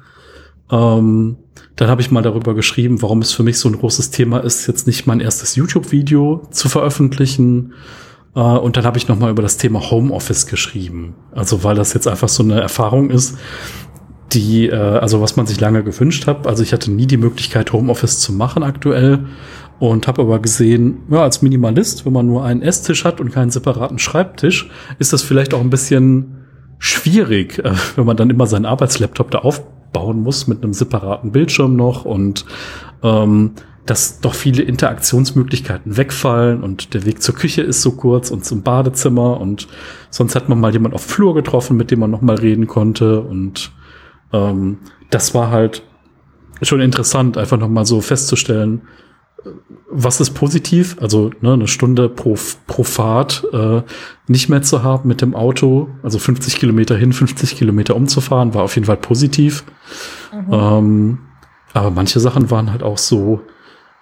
[0.71, 1.38] Ähm,
[1.76, 4.67] dann habe ich mal darüber geschrieben, warum es für mich so ein großes Thema ist,
[4.67, 7.74] jetzt nicht mein erstes YouTube-Video zu veröffentlichen.
[8.36, 11.15] Äh, und dann habe ich noch mal über das Thema Homeoffice geschrieben.
[11.32, 13.38] Also weil das jetzt einfach so eine Erfahrung ist,
[14.34, 16.48] die, äh, also was man sich lange gewünscht hat.
[16.48, 19.26] Also ich hatte nie die Möglichkeit, Homeoffice zu machen aktuell
[19.80, 23.52] und habe aber gesehen, ja, als Minimalist, wenn man nur einen Esstisch hat und keinen
[23.52, 26.46] separaten Schreibtisch, ist das vielleicht auch ein bisschen
[26.78, 31.76] schwierig, äh, wenn man dann immer seinen Arbeitslaptop da aufbauen muss mit einem separaten Bildschirm
[31.76, 32.46] noch und
[33.04, 33.52] ähm,
[33.86, 38.62] dass doch viele Interaktionsmöglichkeiten wegfallen und der Weg zur Küche ist so kurz und zum
[38.62, 39.67] Badezimmer und
[40.12, 43.22] sonst hat man mal jemand auf Flur getroffen, mit dem man noch mal reden konnte
[43.22, 43.72] und
[44.34, 45.84] ähm, das war halt
[46.62, 48.84] schon interessant, einfach nochmal so festzustellen,
[49.89, 53.82] was ist positiv, also ne, eine Stunde pro, pro Fahrt äh,
[54.28, 58.63] nicht mehr zu haben mit dem Auto, also 50 Kilometer hin, 50 Kilometer umzufahren, war
[58.63, 59.63] auf jeden Fall positiv.
[60.32, 60.54] Mhm.
[60.54, 61.20] Ähm,
[61.74, 63.41] aber manche Sachen waren halt auch so,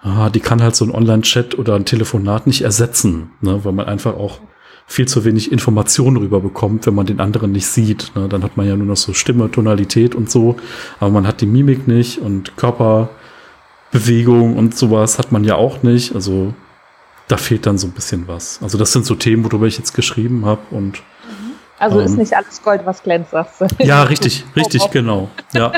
[0.01, 3.87] ah, die kann halt so ein Online-Chat oder ein Telefonat nicht ersetzen, ne, weil man
[3.87, 4.41] einfach auch
[4.89, 8.11] viel zu wenig Informationen rüberbekommt, wenn man den anderen nicht sieht.
[8.15, 8.27] Ne?
[8.27, 10.57] Dann hat man ja nur noch so Stimme, Tonalität und so,
[10.99, 16.15] aber man hat die Mimik nicht und Körperbewegung und sowas hat man ja auch nicht.
[16.15, 16.55] Also
[17.27, 18.59] da fehlt dann so ein bisschen was.
[18.63, 21.51] Also das sind so Themen, worüber ich jetzt geschrieben habe und mhm.
[21.77, 23.67] also ähm, ist nicht alles Gold, was glänzt, sagst du.
[23.77, 25.29] Ja, richtig, richtig, genau.
[25.53, 25.71] Ja.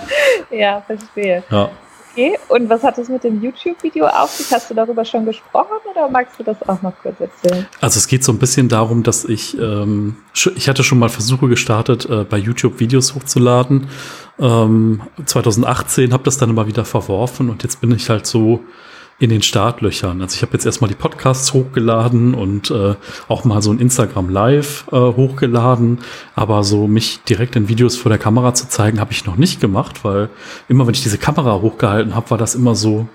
[0.50, 1.44] ja, verstehe.
[1.50, 1.70] Ja.
[2.16, 4.48] Okay, und was hat es mit dem YouTube-Video auf sich?
[4.52, 7.66] Hast du darüber schon gesprochen oder magst du das auch noch kurz erzählen?
[7.80, 10.14] Also es geht so ein bisschen darum, dass ich, ähm,
[10.54, 13.88] ich hatte schon mal Versuche gestartet, äh, bei YouTube Videos hochzuladen.
[14.38, 18.60] Ähm, 2018 habe das dann immer wieder verworfen und jetzt bin ich halt so
[19.18, 20.20] in den Startlöchern.
[20.20, 22.94] Also ich habe jetzt erstmal die Podcasts hochgeladen und äh,
[23.28, 25.98] auch mal so ein Instagram Live äh, hochgeladen,
[26.34, 29.60] aber so mich direkt in Videos vor der Kamera zu zeigen, habe ich noch nicht
[29.60, 30.30] gemacht, weil
[30.68, 33.08] immer wenn ich diese Kamera hochgehalten habe, war das immer so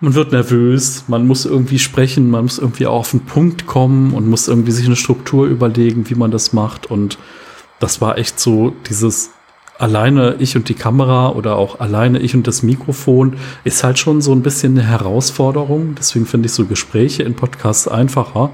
[0.00, 4.14] man wird nervös, man muss irgendwie sprechen, man muss irgendwie auch auf den Punkt kommen
[4.14, 7.18] und muss irgendwie sich eine Struktur überlegen, wie man das macht und
[7.80, 9.30] das war echt so dieses
[9.80, 14.20] alleine ich und die Kamera oder auch alleine ich und das Mikrofon ist halt schon
[14.20, 15.94] so ein bisschen eine Herausforderung.
[15.98, 18.50] Deswegen finde ich so Gespräche in Podcasts einfacher.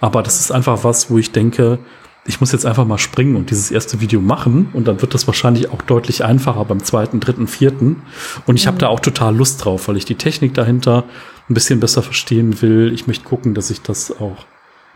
[0.00, 1.78] Aber das ist einfach was, wo ich denke,
[2.26, 5.26] ich muss jetzt einfach mal springen und dieses erste Video machen und dann wird das
[5.26, 8.02] wahrscheinlich auch deutlich einfacher beim zweiten, dritten, vierten.
[8.46, 8.68] Und ich mhm.
[8.68, 11.04] habe da auch total Lust drauf, weil ich die Technik dahinter
[11.48, 12.92] ein bisschen besser verstehen will.
[12.92, 14.44] Ich möchte gucken, dass ich das auch,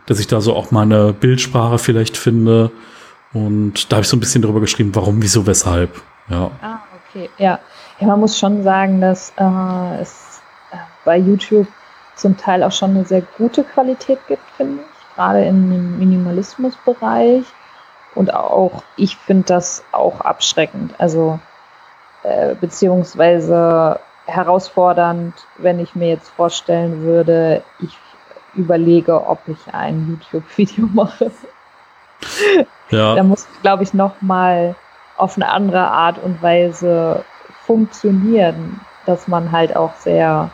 [0.07, 2.71] dass ich da so auch meine Bildsprache vielleicht finde
[3.33, 6.01] und da habe ich so ein bisschen darüber geschrieben, warum, wieso, weshalb.
[6.29, 6.51] Ja.
[6.63, 7.31] Ah, okay.
[7.39, 7.59] Ja,
[8.01, 10.41] ja man muss schon sagen, dass äh, es
[10.73, 11.69] äh, bei YouTube
[12.17, 15.17] zum Teil auch schon eine sehr gute Qualität gibt, finde ich.
[15.17, 17.45] Gerade im Minimalismusbereich.
[18.15, 20.95] Und auch ich finde das auch abschreckend.
[20.99, 21.39] Also
[22.23, 27.97] äh, beziehungsweise herausfordernd, wenn ich mir jetzt vorstellen würde, ich
[28.55, 31.31] überlege, ob ich ein YouTube-Video mache.
[32.91, 33.15] Ja.
[33.15, 34.75] Da muss ich, glaube ich, noch mal
[35.17, 37.25] auf eine andere Art und Weise
[37.67, 40.51] funktionieren, dass man halt auch sehr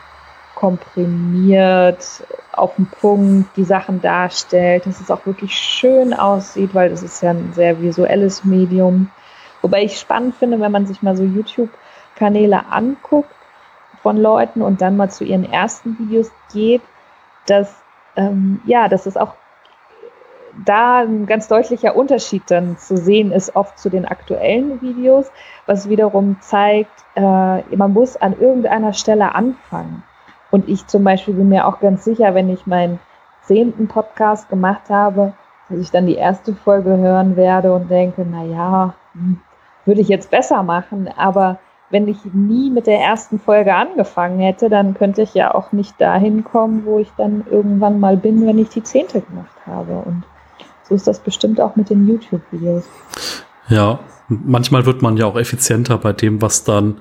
[0.55, 7.03] komprimiert auf den Punkt die Sachen darstellt, dass es auch wirklich schön aussieht, weil das
[7.03, 9.11] ist ja ein sehr visuelles Medium.
[9.61, 13.31] Wobei ich spannend finde, wenn man sich mal so YouTube-Kanäle anguckt
[14.03, 16.83] von Leuten und dann mal zu ihren ersten Videos geht,
[17.47, 17.75] dass
[18.17, 19.35] ähm, ja, dass es auch
[20.65, 25.31] da ein ganz deutlicher Unterschied dann zu sehen ist, oft zu den aktuellen Videos,
[25.67, 27.21] was wiederum zeigt, äh,
[27.77, 30.03] man muss an irgendeiner Stelle anfangen.
[30.51, 32.99] Und ich zum Beispiel bin mir auch ganz sicher, wenn ich meinen
[33.43, 35.35] zehnten Podcast gemacht habe,
[35.69, 39.41] dass ich dann die erste Folge hören werde und denke, na ja, hm,
[39.85, 41.59] würde ich jetzt besser machen, aber
[41.91, 46.01] wenn ich nie mit der ersten Folge angefangen hätte, dann könnte ich ja auch nicht
[46.01, 50.03] dahin kommen, wo ich dann irgendwann mal bin, wenn ich die zehnte gemacht habe.
[50.05, 50.25] Und
[50.89, 52.85] so ist das bestimmt auch mit den YouTube-Videos.
[53.69, 57.01] Ja, manchmal wird man ja auch effizienter bei dem, was dann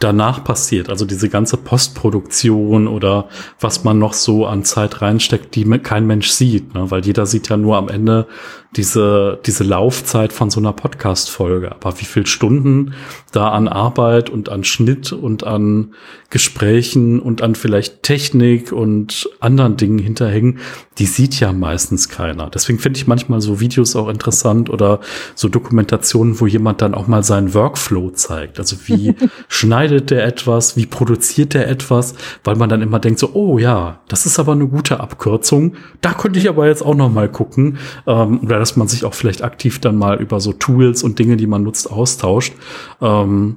[0.00, 0.88] danach passiert.
[0.88, 3.28] Also diese ganze Postproduktion oder
[3.60, 6.90] was man noch so an Zeit reinsteckt, die kein Mensch sieht, ne?
[6.90, 8.26] weil jeder sieht ja nur am Ende
[8.76, 11.72] diese, diese Laufzeit von so einer Podcast-Folge.
[11.72, 12.94] Aber wie viel Stunden
[13.32, 15.94] da an Arbeit und an Schnitt und an
[16.30, 20.60] Gesprächen und an vielleicht Technik und anderen Dingen hinterhängen,
[20.98, 22.48] die sieht ja meistens keiner.
[22.48, 25.00] Deswegen finde ich manchmal so Videos auch interessant oder
[25.34, 28.60] so Dokumentationen, wo jemand dann auch mal seinen Workflow zeigt.
[28.60, 29.14] Also wie
[29.48, 34.00] schneidet der etwas, wie produziert der etwas, weil man dann immer denkt so, oh ja,
[34.08, 35.74] das ist aber eine gute Abkürzung.
[36.00, 37.78] Da könnte ich aber jetzt auch noch mal gucken.
[38.06, 41.36] Ähm, oder dass man sich auch vielleicht aktiv dann mal über so Tools und Dinge,
[41.36, 42.54] die man nutzt, austauscht.
[43.00, 43.56] Ähm,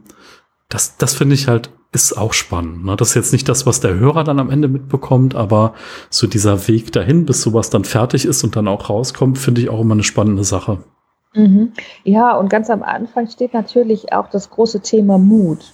[0.69, 2.83] das, das finde ich halt ist auch spannend.
[2.85, 2.95] Ne?
[2.95, 5.75] Das ist jetzt nicht das, was der Hörer dann am Ende mitbekommt, aber
[6.09, 9.69] so dieser Weg dahin, bis sowas dann fertig ist und dann auch rauskommt, finde ich
[9.69, 10.79] auch immer eine spannende Sache.
[11.35, 11.73] Mhm.
[12.03, 15.73] Ja, und ganz am Anfang steht natürlich auch das große Thema Mut.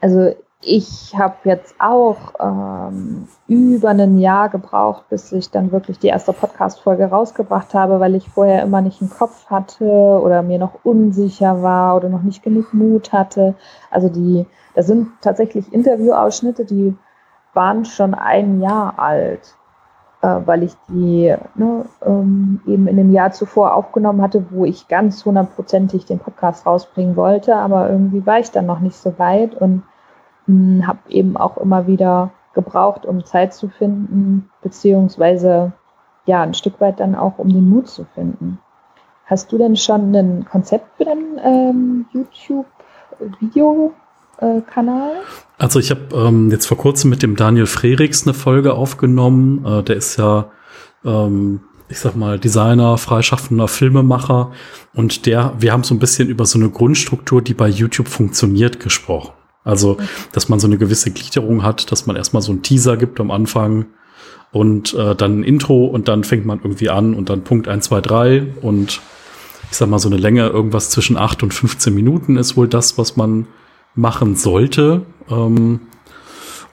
[0.00, 6.08] Also ich habe jetzt auch ähm, über ein Jahr gebraucht, bis ich dann wirklich die
[6.08, 10.84] erste Podcast-Folge rausgebracht habe, weil ich vorher immer nicht einen Kopf hatte oder mir noch
[10.84, 13.54] unsicher war oder noch nicht genug Mut hatte.
[13.90, 16.96] Also die, da sind tatsächlich Interviewausschnitte, die
[17.52, 19.56] waren schon ein Jahr alt,
[20.44, 25.24] weil ich die ne, ähm, eben in dem Jahr zuvor aufgenommen hatte, wo ich ganz
[25.24, 29.82] hundertprozentig den Podcast rausbringen wollte, aber irgendwie war ich dann noch nicht so weit und
[30.48, 35.72] habe eben auch immer wieder gebraucht, um Zeit zu finden, beziehungsweise
[36.24, 38.58] ja, ein Stück weit dann auch, um den Mut zu finden.
[39.26, 45.12] Hast du denn schon ein Konzept für deinen ähm, YouTube-Video-Kanal?
[45.58, 49.64] Also ich habe ähm, jetzt vor kurzem mit dem Daniel Frerichs eine Folge aufgenommen.
[49.64, 50.50] Äh, der ist ja,
[51.04, 54.52] ähm, ich sag mal, Designer, freischaffender Filmemacher.
[54.94, 58.80] Und der, wir haben so ein bisschen über so eine Grundstruktur, die bei YouTube funktioniert,
[58.80, 59.32] gesprochen.
[59.64, 59.96] Also,
[60.32, 63.32] dass man so eine gewisse Gliederung hat, dass man erstmal so einen Teaser gibt am
[63.32, 63.86] Anfang
[64.52, 67.86] und äh, dann ein Intro und dann fängt man irgendwie an und dann Punkt 1,
[67.86, 69.00] 2, 3 und
[69.68, 72.96] ich sag mal so eine Länge irgendwas zwischen 8 und 15 Minuten ist wohl das,
[72.96, 73.48] was man
[73.96, 75.02] machen sollte.
[75.28, 75.80] Ähm,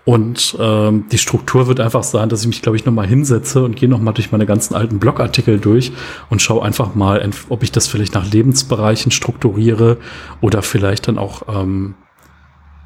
[0.05, 3.77] und ähm, die Struktur wird einfach sein, dass ich mich, glaube ich, nochmal hinsetze und
[3.77, 5.93] gehe nochmal durch meine ganzen alten Blogartikel durch
[6.29, 9.97] und schaue einfach mal, ob ich das vielleicht nach Lebensbereichen strukturiere
[10.41, 11.95] oder vielleicht dann auch ähm,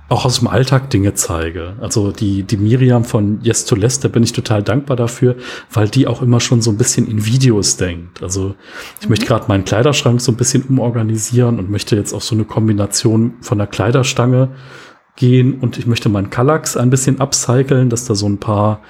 [0.10, 1.74] auch aus dem Alltag Dinge zeige.
[1.82, 5.36] Also die, die Miriam von Yes to Less, da bin ich total dankbar dafür,
[5.72, 8.24] weil die auch immer schon so ein bisschen in Videos denkt.
[8.24, 8.56] Also
[9.00, 9.12] ich mhm.
[9.12, 13.34] möchte gerade meinen Kleiderschrank so ein bisschen umorganisieren und möchte jetzt auf so eine Kombination
[13.42, 14.50] von der Kleiderstange
[15.18, 18.82] gehen und ich möchte meinen Kallax ein bisschen upcyclen, dass da so ein paar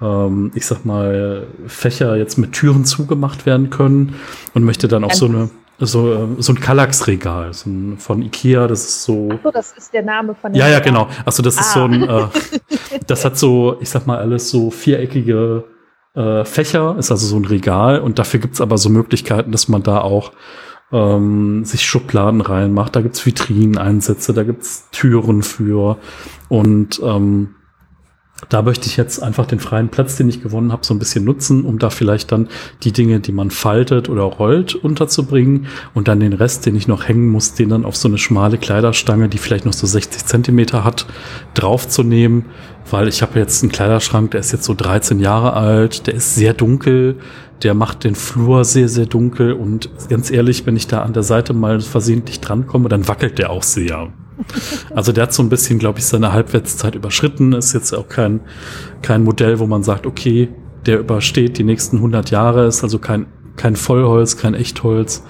[0.00, 4.16] ähm, ich sag mal, Fächer jetzt mit Türen zugemacht werden können
[4.54, 8.84] und möchte dann auch so eine so, äh, so ein Kallax-Regal so von Ikea, das
[8.84, 9.28] ist so.
[9.32, 11.08] Ach so, das ist der Name von dem Ja, ja, genau.
[11.24, 11.60] Achso, das ah.
[11.60, 12.26] ist so ein, äh,
[13.06, 15.64] das hat so, ich sag mal, alles so viereckige
[16.14, 19.82] äh, Fächer, ist also so ein Regal und dafür gibt's aber so Möglichkeiten, dass man
[19.82, 20.32] da auch
[20.92, 22.94] ähm, sich Schubladen reinmacht.
[22.94, 25.98] Da gibt's Vitrineneinsätze, da gibt's Türen für
[26.48, 27.56] und ähm,
[28.48, 31.24] da möchte ich jetzt einfach den freien Platz, den ich gewonnen habe, so ein bisschen
[31.24, 32.48] nutzen, um da vielleicht dann
[32.82, 35.66] die Dinge, die man faltet oder rollt, unterzubringen.
[35.94, 38.58] Und dann den Rest, den ich noch hängen muss, den dann auf so eine schmale
[38.58, 41.06] Kleiderstange, die vielleicht noch so 60 Zentimeter hat,
[41.54, 42.46] draufzunehmen,
[42.90, 46.34] weil ich habe jetzt einen Kleiderschrank, der ist jetzt so 13 Jahre alt, der ist
[46.34, 47.16] sehr dunkel,
[47.62, 49.52] der macht den Flur sehr, sehr dunkel.
[49.52, 53.50] Und ganz ehrlich, wenn ich da an der Seite mal versehentlich drankomme, dann wackelt der
[53.50, 54.12] auch sehr.
[54.94, 57.52] Also der hat so ein bisschen, glaube ich, seine Halbwertszeit überschritten.
[57.52, 58.40] Ist jetzt auch kein,
[59.02, 60.48] kein Modell, wo man sagt, okay,
[60.86, 62.66] der übersteht die nächsten 100 Jahre.
[62.66, 65.22] Ist also kein, kein Vollholz, kein Echtholz.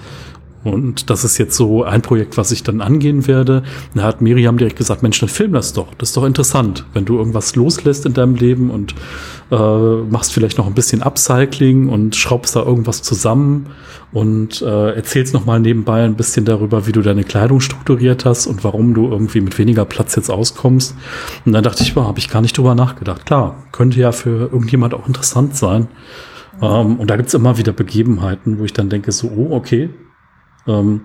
[0.65, 3.61] Und das ist jetzt so ein Projekt, was ich dann angehen werde.
[3.93, 5.93] Da hat Miriam direkt gesagt, Mensch, dann film das doch.
[5.93, 8.95] Das ist doch interessant, wenn du irgendwas loslässt in deinem Leben und
[9.51, 13.67] äh, machst vielleicht noch ein bisschen Upcycling und schraubst da irgendwas zusammen
[14.11, 18.47] und äh, erzählst noch mal nebenbei ein bisschen darüber, wie du deine Kleidung strukturiert hast
[18.47, 20.95] und warum du irgendwie mit weniger Platz jetzt auskommst.
[21.45, 23.27] Und dann dachte ich, wow, habe ich gar nicht drüber nachgedacht.
[23.27, 25.89] Klar, könnte ja für irgendjemand auch interessant sein.
[26.59, 29.91] Ähm, und da gibt's immer wieder Begebenheiten, wo ich dann denke, so, oh, okay,
[30.67, 31.01] ähm,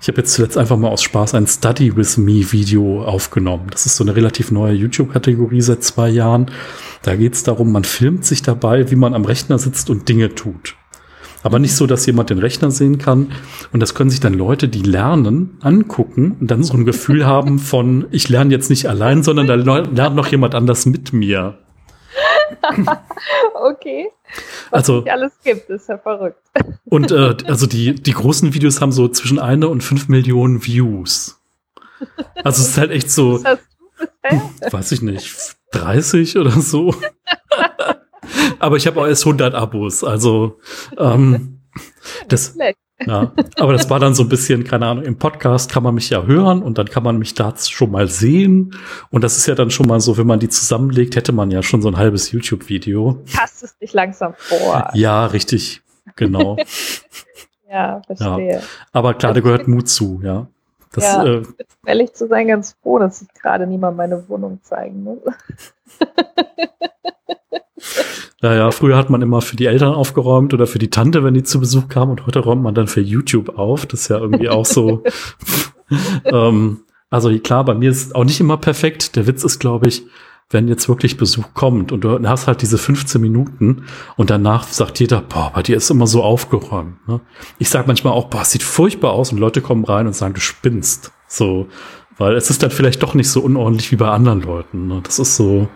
[0.00, 3.68] ich habe jetzt zuletzt einfach mal aus Spaß ein Study with Me Video aufgenommen.
[3.70, 6.50] Das ist so eine relativ neue YouTube-Kategorie seit zwei Jahren.
[7.00, 10.34] Da geht es darum, man filmt sich dabei, wie man am Rechner sitzt und Dinge
[10.34, 10.76] tut.
[11.42, 13.32] Aber nicht so, dass jemand den Rechner sehen kann.
[13.72, 17.58] Und das können sich dann Leute, die lernen, angucken und dann so ein Gefühl haben
[17.58, 21.63] von, ich lerne jetzt nicht allein, sondern da lernt noch jemand anders mit mir.
[23.54, 24.10] okay.
[24.70, 26.40] Was also alles gibt, ist ja verrückt.
[26.84, 31.40] Und äh, also die, die großen Videos haben so zwischen eine und fünf Millionen Views.
[32.42, 33.34] Also es ist halt echt so.
[33.34, 34.06] Was hast du
[34.60, 34.72] bisher?
[34.72, 36.94] Weiß ich nicht, 30 oder so.
[38.58, 40.58] Aber ich habe auch erst 100 Abos, also
[40.96, 41.60] ähm,
[42.28, 42.56] das,
[43.00, 46.10] ja, aber das war dann so ein bisschen, keine Ahnung, im Podcast kann man mich
[46.10, 48.74] ja hören und dann kann man mich da schon mal sehen.
[49.10, 51.62] Und das ist ja dann schon mal so, wenn man die zusammenlegt, hätte man ja
[51.62, 53.22] schon so ein halbes YouTube-Video.
[53.32, 54.90] Passt es dich langsam vor.
[54.94, 55.82] Ja, richtig,
[56.16, 56.56] genau.
[57.68, 58.54] ja, verstehe.
[58.54, 58.60] Ja.
[58.92, 60.46] Aber klar, da gehört Mut zu, ja.
[60.92, 64.28] Das, ja, äh, ich bin ehrlich zu sein ganz froh, dass ich gerade niemand meine
[64.28, 65.18] Wohnung zeigen muss.
[68.42, 71.34] Ja, ja, früher hat man immer für die Eltern aufgeräumt oder für die Tante, wenn
[71.34, 73.86] die zu Besuch kam und heute räumt man dann für YouTube auf.
[73.86, 75.02] Das ist ja irgendwie auch so.
[76.24, 79.16] ähm, also klar, bei mir ist auch nicht immer perfekt.
[79.16, 80.04] Der Witz ist, glaube ich,
[80.50, 83.84] wenn jetzt wirklich Besuch kommt und du hast halt diese 15 Minuten
[84.16, 87.08] und danach sagt jeder, boah, bei dir ist immer so aufgeräumt.
[87.08, 87.20] Ne?
[87.58, 90.34] Ich sage manchmal auch, boah, es sieht furchtbar aus und Leute kommen rein und sagen,
[90.34, 91.12] du spinnst.
[91.26, 91.68] So,
[92.18, 94.86] weil es ist dann vielleicht doch nicht so unordentlich wie bei anderen Leuten.
[94.86, 95.00] Ne?
[95.02, 95.68] Das ist so,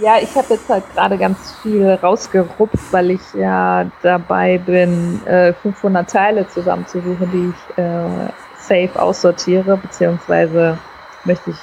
[0.00, 5.52] ja, ich habe jetzt halt gerade ganz viel rausgerupft, weil ich ja dabei bin, äh,
[5.52, 10.78] 500 Teile zusammenzusuchen, die ich äh, safe aussortiere, beziehungsweise
[11.24, 11.56] möchte ich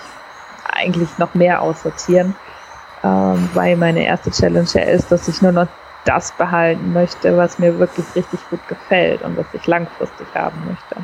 [0.72, 2.36] eigentlich noch mehr aussortieren,
[3.04, 5.68] ähm, weil meine erste Challenge ja ist, dass ich nur noch
[6.06, 10.96] das behalten möchte, was mir wirklich richtig gut gefällt und was ich langfristig haben möchte.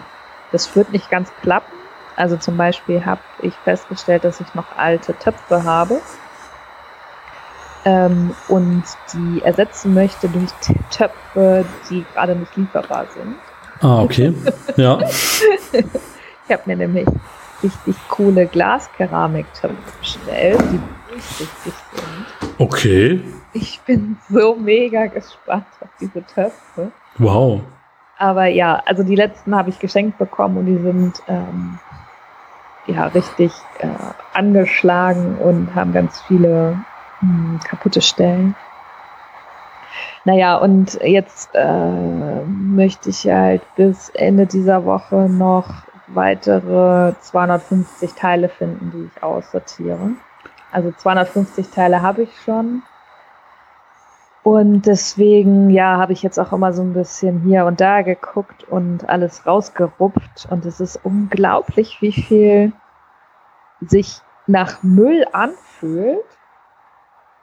[0.51, 1.71] Das wird nicht ganz klappen.
[2.17, 6.01] Also zum Beispiel habe ich festgestellt, dass ich noch alte Töpfe habe
[7.85, 10.51] ähm, und die ersetzen möchte durch
[10.91, 13.35] Töpfe, die gerade nicht lieferbar sind.
[13.81, 14.33] Ah, okay.
[14.77, 14.99] Ja.
[15.71, 17.07] ich habe mir nämlich
[17.63, 22.59] richtig coole Glaskeramiktöpfe bestellt, die durchsichtig sind.
[22.59, 23.23] Okay.
[23.53, 26.91] Ich bin so mega gespannt auf diese Töpfe.
[27.17, 27.61] Wow.
[28.17, 31.79] Aber ja, also die letzten habe ich geschenkt bekommen und die sind ähm,
[32.85, 33.87] ja richtig äh,
[34.33, 36.77] angeschlagen und haben ganz viele
[37.21, 38.55] hm, kaputte Stellen.
[40.23, 48.49] Naja, und jetzt äh, möchte ich halt bis Ende dieser Woche noch weitere 250 Teile
[48.49, 50.11] finden, die ich aussortiere.
[50.71, 52.83] Also 250 Teile habe ich schon.
[54.43, 58.63] Und deswegen, ja, habe ich jetzt auch immer so ein bisschen hier und da geguckt
[58.63, 60.47] und alles rausgerupft.
[60.49, 62.73] Und es ist unglaublich, wie viel
[63.81, 66.25] sich nach Müll anfühlt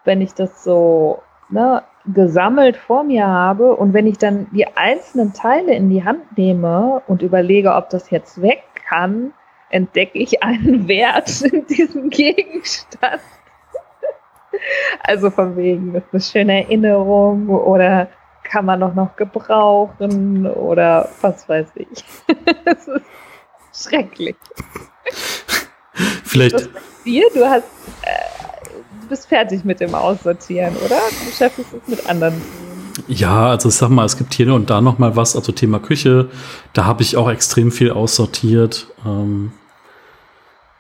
[0.09, 5.35] wenn ich das so ne, gesammelt vor mir habe und wenn ich dann die einzelnen
[5.35, 9.35] Teile in die Hand nehme und überlege, ob das jetzt weg kann,
[9.69, 13.21] entdecke ich einen Wert in diesem Gegenstand.
[15.03, 18.09] Also von wegen, das ist eine schöne Erinnerung oder
[18.45, 22.05] kann man doch noch gebrauchen oder was weiß ich.
[22.65, 24.37] Es ist schrecklich.
[26.25, 26.55] Vielleicht.
[26.55, 26.69] Das
[27.05, 27.65] dir, du hast
[28.03, 28.38] äh,
[29.09, 30.99] bist fertig mit dem Aussortieren, oder?
[31.11, 32.35] Du beschäftigst dich mit anderen
[33.07, 35.79] Ja, also ich sag mal, es gibt hier und da noch mal was, also Thema
[35.79, 36.29] Küche,
[36.73, 38.89] da habe ich auch extrem viel aussortiert.
[39.07, 39.53] Ähm,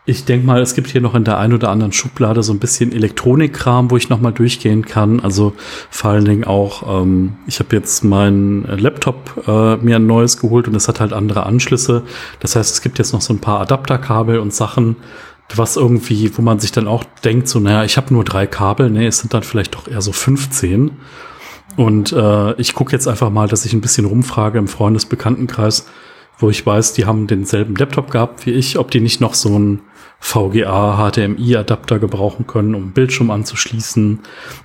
[0.07, 2.59] Ich denke mal, es gibt hier noch in der einen oder anderen Schublade so ein
[2.59, 5.21] bisschen Elektronikkram, wo ich noch mal durchgehen kann.
[5.21, 5.53] Also
[5.91, 10.67] vor allen Dingen auch, ähm, ich habe jetzt meinen Laptop äh, mir ein neues geholt
[10.67, 12.05] und es hat halt andere Anschlüsse.
[12.41, 14.97] Das heißt, es gibt jetzt noch so ein paar Adapterkabel und Sachen,
[15.55, 18.91] was irgendwie, wo man sich dann auch denkt, so, naja, ich habe nur drei Kabel,
[18.91, 20.93] nee, es sind dann vielleicht doch eher so 15.
[21.77, 25.87] Und äh, ich gucke jetzt einfach mal, dass ich ein bisschen rumfrage im Freundesbekanntenkreis,
[26.39, 29.59] wo ich weiß, die haben denselben Laptop gehabt wie ich, ob die nicht noch so
[29.59, 29.83] ein
[30.21, 34.21] VGA, HDMI-Adapter gebrauchen können, um Bildschirm anzuschließen,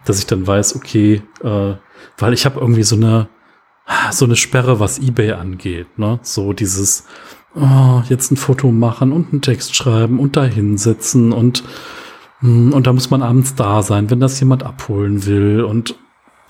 [0.06, 1.74] dass ich dann weiß, okay, äh,
[2.18, 3.30] weil ich habe irgendwie so eine
[4.12, 6.20] so eine Sperre, was eBay angeht, ne?
[6.22, 7.06] So dieses
[7.56, 11.64] oh, jetzt ein Foto machen und einen Text schreiben und da hinsetzen und
[12.40, 15.96] hm, und da muss man abends da sein, wenn das jemand abholen will und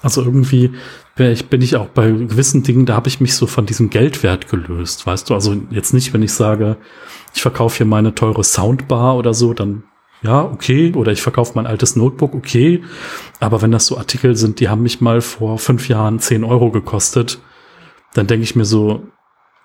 [0.02, 0.72] also irgendwie
[1.18, 4.50] ich, bin ich auch bei gewissen Dingen, da habe ich mich so von diesem Geldwert
[4.50, 5.36] gelöst, weißt du?
[5.36, 6.78] Also jetzt nicht, wenn ich sage,
[7.36, 9.84] ich verkaufe hier meine teure Soundbar oder so, dann
[10.24, 10.94] ja, okay.
[10.96, 12.82] Oder ich verkaufe mein altes Notebook, okay.
[13.40, 16.72] Aber wenn das so Artikel sind, die haben mich mal vor fünf Jahren zehn Euro
[16.72, 17.40] gekostet,
[18.14, 19.04] dann denke ich mir so,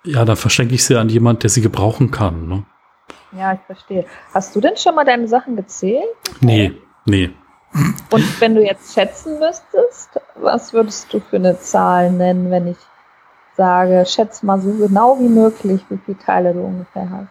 [0.05, 2.49] ja, dann verschenke ich sie an jemand, der sie gebrauchen kann.
[2.49, 2.65] Ne?
[3.33, 4.07] Ja, ich verstehe.
[4.33, 6.07] Hast du denn schon mal deine Sachen gezählt?
[6.41, 6.73] Nee,
[7.05, 7.31] nee.
[8.11, 12.79] Und wenn du jetzt schätzen müsstest, was würdest du für eine Zahl nennen, wenn ich
[13.57, 17.29] sage, schätze mal so genau wie möglich, wie viele Teile du ungefähr hast?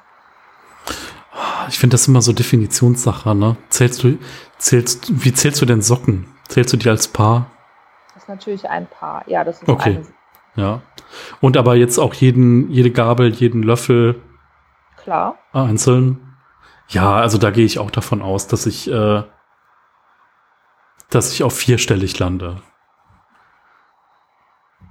[1.70, 3.58] Ich finde das immer so Definitionssache, ne?
[3.70, 4.18] Zählst du,
[4.58, 6.28] zählst, wie zählst du denn Socken?
[6.48, 7.48] Zählst du die als Paar?
[8.14, 9.98] Das ist natürlich ein Paar, ja, das ist okay.
[9.98, 10.17] eine.
[10.58, 10.82] Ja.
[11.40, 14.22] Und aber jetzt auch jeden, jede Gabel, jeden Löffel.
[14.98, 15.38] Klar.
[15.54, 16.20] Einzeln.
[16.90, 19.24] Ja, also da gehe ich auch davon aus, dass ich äh,
[21.10, 22.58] dass ich auf vierstellig lande.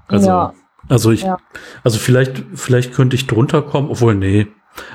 [0.09, 0.53] Also, ja.
[0.89, 1.39] also ich, ja.
[1.83, 4.47] also vielleicht, vielleicht könnte ich drunter kommen, obwohl, nee.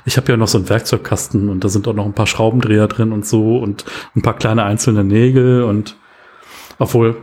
[0.06, 2.88] Ich habe ja noch so einen Werkzeugkasten und da sind auch noch ein paar Schraubendreher
[2.88, 3.84] drin und so und
[4.16, 5.98] ein paar kleine einzelne Nägel und
[6.78, 7.18] obwohl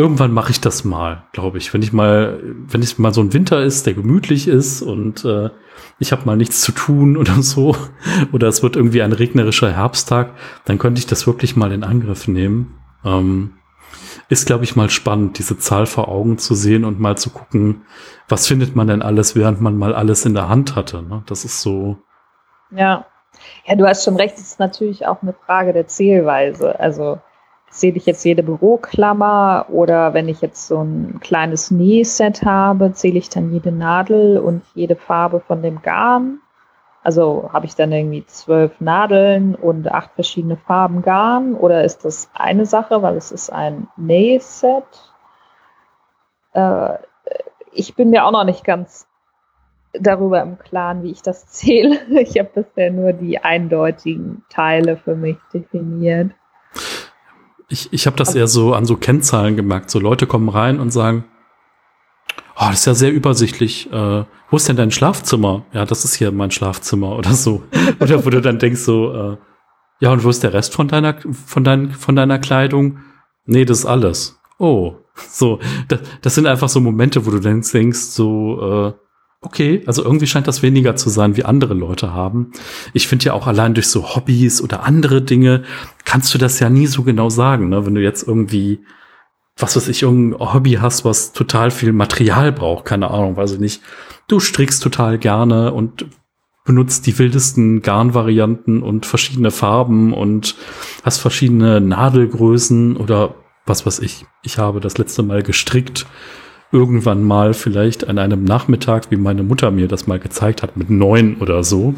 [0.00, 1.74] irgendwann mache ich das mal, glaube ich.
[1.74, 5.50] Wenn ich mal, wenn es mal so ein Winter ist, der gemütlich ist und äh,
[5.98, 7.76] ich habe mal nichts zu tun oder so,
[8.32, 10.32] oder es wird irgendwie ein regnerischer Herbsttag,
[10.64, 12.78] dann könnte ich das wirklich mal in Angriff nehmen.
[13.04, 13.52] Ähm,
[14.30, 17.82] ist, glaube ich, mal spannend, diese Zahl vor Augen zu sehen und mal zu gucken,
[18.26, 21.02] was findet man denn alles, während man mal alles in der Hand hatte.
[21.02, 21.22] Ne?
[21.26, 21.98] Das ist so.
[22.70, 23.04] Ja.
[23.66, 26.80] Ja, du hast schon recht, es ist natürlich auch eine Frage der Zählweise.
[26.80, 27.20] Also
[27.70, 33.18] zähle ich jetzt jede Büroklammer oder wenn ich jetzt so ein kleines Nähset habe, zähle
[33.18, 36.40] ich dann jede Nadel und jede Farbe von dem Garn.
[37.02, 42.28] Also habe ich dann irgendwie zwölf Nadeln und acht verschiedene Farben Garn oder ist das
[42.34, 44.84] eine Sache, weil es ist ein Nähset?
[46.52, 46.98] Äh,
[47.72, 49.06] ich bin mir auch noch nicht ganz
[49.92, 52.20] darüber im Klaren, wie ich das zähle.
[52.20, 56.32] Ich habe bisher nur die eindeutigen Teile für mich definiert.
[57.70, 59.90] Ich, ich habe das eher so an so Kennzahlen gemerkt.
[59.90, 61.24] So Leute kommen rein und sagen,
[62.56, 63.90] oh, das ist ja sehr übersichtlich.
[63.92, 65.64] Äh, wo ist denn dein Schlafzimmer?
[65.72, 67.62] Ja, das ist hier mein Schlafzimmer oder so.
[68.00, 69.36] oder wo du dann denkst so, äh,
[70.00, 71.16] ja, und wo ist der Rest von deiner,
[71.46, 72.98] von, dein, von deiner Kleidung?
[73.46, 74.40] Nee, das ist alles.
[74.58, 79.09] Oh, so, das, das sind einfach so Momente, wo du dann denkst, so, äh,
[79.42, 82.52] okay, also irgendwie scheint das weniger zu sein, wie andere Leute haben.
[82.92, 85.64] Ich finde ja auch allein durch so Hobbys oder andere Dinge
[86.04, 87.86] kannst du das ja nie so genau sagen, ne?
[87.86, 88.80] Wenn du jetzt irgendwie,
[89.56, 93.60] was weiß ich, irgendein Hobby hast, was total viel Material braucht, keine Ahnung, weiß ich
[93.60, 93.82] nicht.
[94.28, 96.06] Du strickst total gerne und
[96.64, 100.54] benutzt die wildesten Garnvarianten und verschiedene Farben und
[101.02, 103.34] hast verschiedene Nadelgrößen oder
[103.64, 104.26] was weiß ich.
[104.42, 106.06] Ich habe das letzte Mal gestrickt
[106.72, 110.90] irgendwann mal vielleicht an einem Nachmittag, wie meine Mutter mir das mal gezeigt hat, mit
[110.90, 111.94] neun oder so.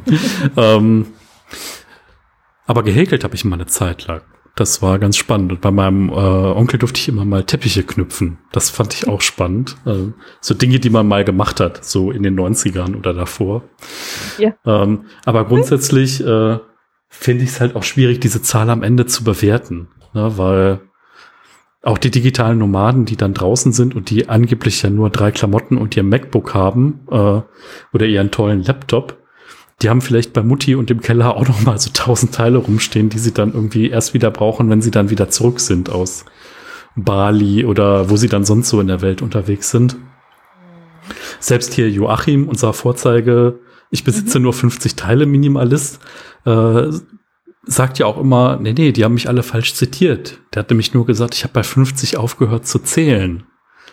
[0.56, 1.06] ähm,
[2.66, 4.22] aber gehäkelt habe ich mal eine Zeit lang.
[4.54, 5.52] Das war ganz spannend.
[5.52, 8.38] Und bei meinem äh, Onkel durfte ich immer mal Teppiche knüpfen.
[8.50, 9.76] Das fand ich auch spannend.
[9.86, 13.62] Äh, so Dinge, die man mal gemacht hat, so in den 90ern oder davor.
[14.36, 14.54] Ja.
[14.66, 16.58] Ähm, aber grundsätzlich äh,
[17.08, 19.88] finde ich es halt auch schwierig, diese Zahl am Ende zu bewerten.
[20.12, 20.80] Ne, weil
[21.88, 25.78] auch die digitalen Nomaden, die dann draußen sind und die angeblich ja nur drei Klamotten
[25.78, 27.40] und ihr MacBook haben äh,
[27.94, 29.16] oder ihren tollen Laptop,
[29.80, 33.08] die haben vielleicht bei Mutti und im Keller auch noch mal so tausend Teile rumstehen,
[33.08, 36.26] die sie dann irgendwie erst wieder brauchen, wenn sie dann wieder zurück sind aus
[36.94, 39.96] Bali oder wo sie dann sonst so in der Welt unterwegs sind.
[41.40, 43.60] Selbst hier Joachim, unser Vorzeige,
[43.90, 44.44] ich besitze mhm.
[44.44, 46.00] nur 50 Teile Minimalist,
[46.44, 46.88] äh,
[47.64, 50.40] sagt ja auch immer, nee, nee, die haben mich alle falsch zitiert.
[50.54, 53.44] Der hat nämlich nur gesagt, ich habe bei 50 aufgehört zu zählen.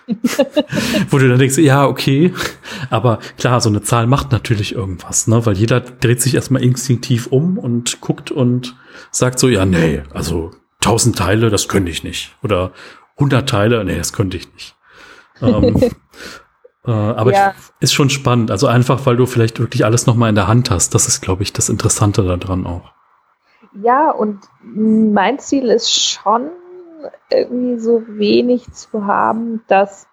[1.10, 2.32] Wo du dann denkst, ja, okay,
[2.92, 5.46] aber klar, so eine Zahl macht natürlich irgendwas, ne?
[5.46, 8.76] Weil jeder dreht sich erstmal instinktiv um und guckt und
[9.12, 12.36] sagt so, ja, nee, also tausend Teile, das könnte ich nicht.
[12.44, 12.72] Oder
[13.18, 14.76] hundert Teile, nee, das könnte ich nicht.
[15.42, 15.76] ähm,
[16.86, 17.56] äh, aber ja.
[17.58, 18.52] ich, ist schon spannend.
[18.52, 20.94] Also einfach, weil du vielleicht wirklich alles nochmal in der Hand hast.
[20.94, 22.94] Das ist, glaube ich, das Interessante daran auch.
[23.82, 26.52] Ja, und mein Ziel ist schon,
[27.30, 30.08] irgendwie so wenig zu haben, dass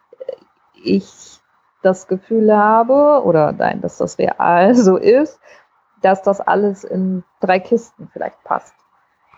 [0.82, 1.40] ich
[1.82, 5.40] das Gefühl habe, oder nein, dass das real so ist,
[6.00, 8.74] dass das alles in drei Kisten vielleicht passt.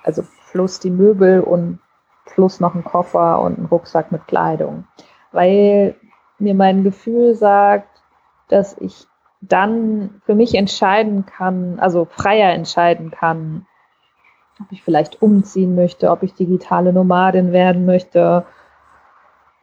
[0.02, 1.80] Also plus die Möbel und
[2.26, 4.86] plus noch ein Koffer und ein Rucksack mit Kleidung.
[5.32, 5.96] Weil
[6.38, 8.02] mir mein Gefühl sagt,
[8.48, 9.06] dass ich
[9.40, 13.66] dann für mich entscheiden kann, also freier entscheiden kann,
[14.60, 18.44] ob ich vielleicht umziehen möchte, ob ich digitale Nomadin werden möchte,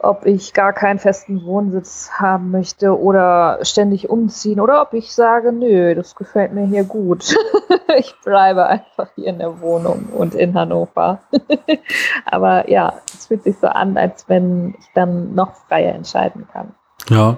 [0.03, 5.51] ob ich gar keinen festen Wohnsitz haben möchte oder ständig umziehen oder ob ich sage,
[5.51, 7.35] nö, das gefällt mir hier gut.
[7.97, 11.19] ich bleibe einfach hier in der Wohnung und in Hannover.
[12.25, 16.73] Aber ja, es fühlt sich so an, als wenn ich dann noch freier entscheiden kann.
[17.09, 17.37] Ja,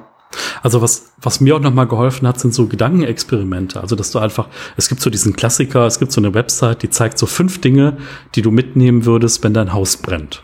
[0.62, 3.80] also was, was mir auch nochmal geholfen hat, sind so Gedankenexperimente.
[3.80, 6.90] Also dass du einfach, es gibt so diesen Klassiker, es gibt so eine Website, die
[6.90, 7.98] zeigt so fünf Dinge,
[8.36, 10.44] die du mitnehmen würdest, wenn dein Haus brennt.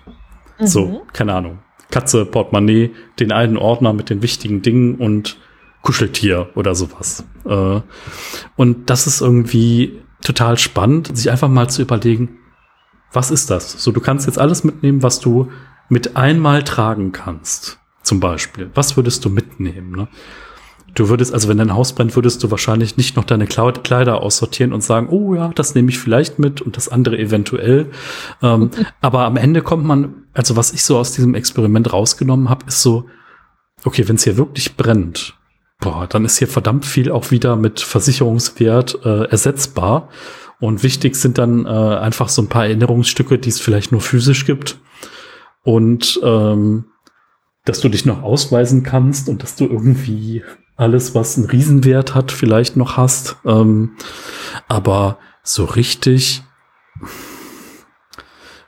[0.60, 0.68] Mhm.
[0.68, 1.60] So, keine Ahnung.
[1.92, 5.38] Katze, Portemonnaie, den einen Ordner mit den wichtigen Dingen und
[5.82, 7.24] Kuscheltier oder sowas.
[7.46, 7.82] Äh,
[8.56, 12.38] und das ist irgendwie total spannend, sich einfach mal zu überlegen,
[13.12, 13.82] was ist das?
[13.82, 15.50] So, du kannst jetzt alles mitnehmen, was du
[15.88, 18.70] mit einmal tragen kannst zum Beispiel.
[18.76, 19.30] Was würdest du
[19.60, 19.92] mitnehmen?
[19.92, 20.08] Ne?
[20.96, 24.74] Du würdest, also wenn dein Haus brennt, würdest du wahrscheinlich nicht noch deine Kleider aussortieren
[24.74, 27.92] und sagen, oh ja, das nehme ich vielleicht mit und das andere eventuell.
[28.42, 32.66] Ähm, aber am Ende kommt man, also was ich so aus diesem Experiment rausgenommen habe,
[32.68, 33.06] ist so,
[33.84, 35.36] okay, wenn es hier wirklich brennt,
[35.80, 40.10] boah, dann ist hier verdammt viel auch wieder mit Versicherungswert äh, ersetzbar.
[40.60, 44.46] Und wichtig sind dann äh, einfach so ein paar Erinnerungsstücke, die es vielleicht nur physisch
[44.46, 44.80] gibt.
[45.64, 46.86] Und ähm,
[47.66, 50.44] dass du dich noch ausweisen kannst und dass du irgendwie
[50.76, 53.36] alles, was einen Riesenwert hat, vielleicht noch hast.
[53.46, 53.92] Ähm,
[54.68, 56.44] aber so richtig,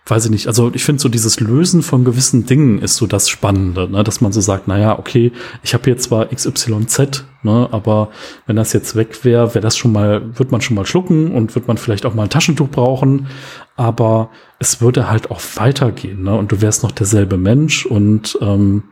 [0.05, 0.47] weiß ich nicht.
[0.47, 4.03] Also ich finde so dieses Lösen von gewissen Dingen ist so das Spannende, ne?
[4.03, 5.31] dass man so sagt, naja, okay,
[5.63, 8.09] ich habe hier zwar XYZ, ne, aber
[8.47, 11.53] wenn das jetzt weg wäre, wäre das schon mal, wird man schon mal schlucken und
[11.53, 13.27] wird man vielleicht auch mal ein Taschentuch brauchen,
[13.75, 16.35] aber es würde halt auch weitergehen, ne?
[16.35, 18.83] Und du wärst noch derselbe Mensch und ähm,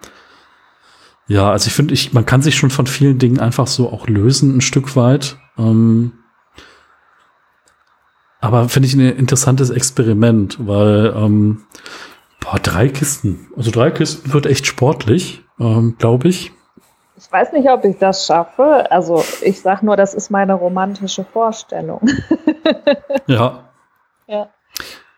[1.28, 4.08] ja, also ich finde, ich, man kann sich schon von vielen Dingen einfach so auch
[4.08, 5.38] lösen, ein Stück weit.
[5.60, 6.14] Ähm,
[8.42, 11.66] aber finde ich ein interessantes Experiment, weil ähm,
[12.40, 16.52] boah, drei Kisten, also drei Kisten wird echt sportlich, ähm, glaube ich.
[17.18, 18.90] Ich weiß nicht, ob ich das schaffe.
[18.90, 22.02] Also ich sage nur, das ist meine romantische Vorstellung.
[23.28, 23.66] ja.
[24.28, 24.50] Ja.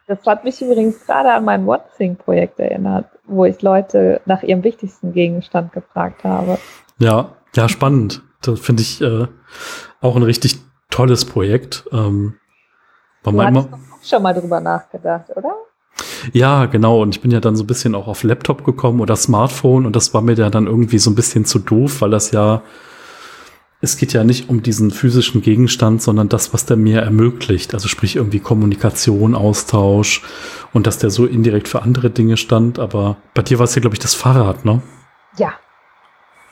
[0.08, 5.14] Das hat mich übrigens gerade an mein Watching-Projekt erinnert, wo ich Leute nach ihrem wichtigsten
[5.14, 6.58] Gegenstand gefragt habe.
[6.98, 8.24] Ja, ja, spannend.
[8.42, 9.28] Das finde ich äh,
[10.02, 10.60] auch ein richtig
[10.90, 11.86] tolles Projekt.
[11.92, 12.34] Ähm,
[13.24, 15.54] du hast schon mal drüber nachgedacht, oder?
[16.34, 17.02] Ja, genau.
[17.02, 19.96] Und ich bin ja dann so ein bisschen auch auf Laptop gekommen oder Smartphone und
[19.96, 22.62] das war mir ja dann irgendwie so ein bisschen zu doof, weil das ja
[23.82, 27.74] es geht ja nicht um diesen physischen Gegenstand, sondern das, was der mir ermöglicht.
[27.74, 30.22] Also sprich irgendwie Kommunikation, Austausch
[30.72, 32.78] und dass der so indirekt für andere Dinge stand.
[32.78, 34.82] Aber bei dir war es ja, glaube ich, das Fahrrad, ne?
[35.38, 35.54] Ja.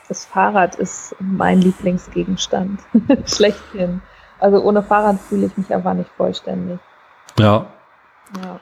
[0.08, 2.80] Das Fahrrad ist mein Lieblingsgegenstand.
[3.26, 4.02] Schlechthin.
[4.40, 6.80] Also ohne Fahrrad fühle ich mich einfach nicht vollständig.
[7.38, 7.66] Ja.
[8.42, 8.60] Ja.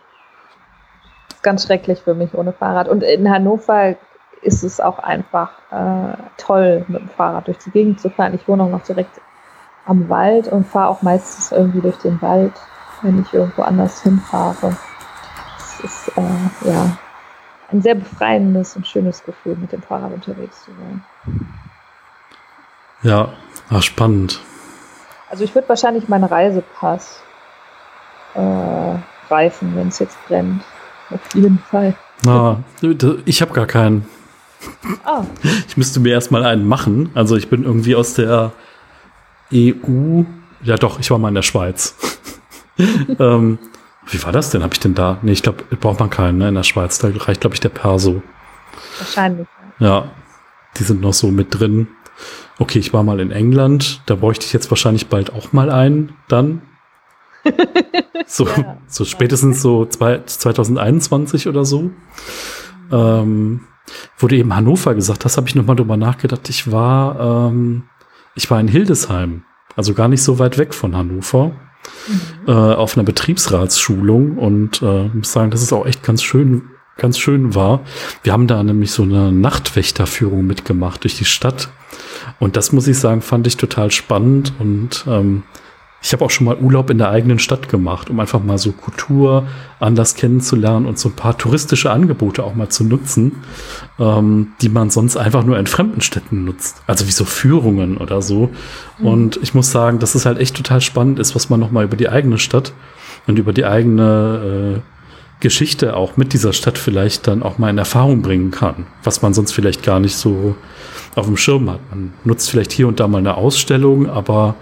[1.42, 2.88] Ganz schrecklich für mich ohne Fahrrad.
[2.88, 3.94] Und in Hannover
[4.42, 8.34] ist es auch einfach äh, toll, mit dem Fahrrad durch die Gegend zu fahren.
[8.34, 9.20] Ich wohne auch noch direkt
[9.86, 12.52] am Wald und fahre auch meistens irgendwie durch den Wald,
[13.02, 14.76] wenn ich irgendwo anders hinfahre.
[15.58, 16.98] Es ist äh, ja
[17.70, 21.04] ein sehr befreiendes und schönes Gefühl, mit dem Fahrrad unterwegs zu sein.
[23.02, 23.32] Ja,
[23.70, 24.40] ach, spannend.
[25.30, 27.20] Also ich würde wahrscheinlich meinen Reisepass
[28.34, 28.94] äh,
[29.28, 30.62] greifen, wenn es jetzt brennt.
[31.10, 31.94] Auf jeden Fall.
[32.24, 32.62] Na,
[33.24, 34.06] ich habe gar keinen.
[35.06, 35.24] Oh.
[35.68, 37.10] Ich müsste mir erstmal einen machen.
[37.14, 38.52] Also ich bin irgendwie aus der
[39.52, 40.22] EU.
[40.62, 41.94] Ja doch, ich war mal in der Schweiz.
[43.18, 43.58] ähm,
[44.06, 44.62] wie war das denn?
[44.62, 45.18] Habe ich denn da?
[45.22, 46.98] Nee, ich glaube, braucht man keinen ne, in der Schweiz.
[46.98, 48.22] Da reicht, glaube ich, der Perso.
[48.98, 49.46] Wahrscheinlich.
[49.78, 50.10] Ja,
[50.76, 51.88] die sind noch so mit drin.
[52.58, 54.02] Okay, ich war mal in England.
[54.06, 56.62] Da bräuchte ich jetzt wahrscheinlich bald auch mal einen dann.
[58.26, 61.90] so, ja, so spätestens so zwei, 2021 oder so.
[62.90, 63.60] Ähm,
[64.20, 66.48] du eben Hannover gesagt hast, habe ich nochmal drüber nachgedacht.
[66.48, 67.84] Ich war, ähm,
[68.34, 69.44] ich war in Hildesheim,
[69.76, 71.52] also gar nicht so weit weg von Hannover,
[72.08, 72.20] mhm.
[72.46, 77.18] äh, auf einer Betriebsratsschulung und äh, muss sagen, das ist auch echt ganz schön, ganz
[77.18, 77.80] schön war.
[78.22, 81.70] Wir haben da nämlich so eine Nachtwächterführung mitgemacht durch die Stadt.
[82.38, 85.44] Und das muss ich sagen, fand ich total spannend und ähm,
[86.00, 88.70] ich habe auch schon mal Urlaub in der eigenen Stadt gemacht, um einfach mal so
[88.70, 89.48] Kultur
[89.80, 93.42] anders kennenzulernen und so ein paar touristische Angebote auch mal zu nutzen,
[93.98, 96.82] ähm, die man sonst einfach nur in fremden Städten nutzt.
[96.86, 98.50] Also wie so Führungen oder so.
[98.98, 99.06] Mhm.
[99.06, 101.84] Und ich muss sagen, dass es halt echt total spannend ist, was man noch mal
[101.84, 102.72] über die eigene Stadt
[103.26, 104.97] und über die eigene äh,
[105.40, 109.34] Geschichte auch mit dieser Stadt vielleicht dann auch mal in Erfahrung bringen kann, was man
[109.34, 110.56] sonst vielleicht gar nicht so
[111.14, 111.80] auf dem Schirm hat.
[111.90, 114.56] Man nutzt vielleicht hier und da mal eine Ausstellung, aber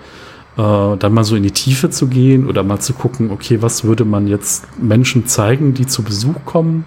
[0.56, 3.84] äh, dann mal so in die Tiefe zu gehen oder mal zu gucken, okay, was
[3.84, 6.84] würde man jetzt Menschen zeigen, die zu Besuch kommen?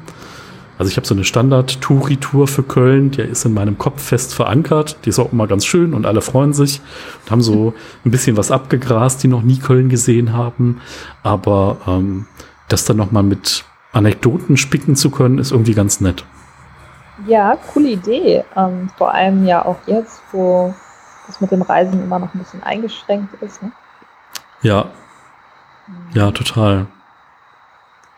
[0.77, 4.97] Also ich habe so eine Standard-Touri-Tour für Köln, die ist in meinem Kopf fest verankert.
[5.03, 6.79] Die ist auch immer ganz schön und alle freuen sich
[7.25, 7.73] und haben so
[8.05, 10.79] ein bisschen was abgegrast, die noch nie Köln gesehen haben.
[11.21, 12.27] Aber ähm,
[12.69, 13.65] das dann noch mal mit
[13.99, 16.25] Anekdoten spicken zu können, ist irgendwie ganz nett.
[17.27, 18.43] Ja, coole Idee.
[18.55, 20.73] Ähm, vor allem ja auch jetzt, wo
[21.27, 23.61] das mit dem Reisen immer noch ein bisschen eingeschränkt ist.
[23.61, 23.71] Ne?
[24.61, 24.85] Ja.
[26.13, 26.87] Ja, total.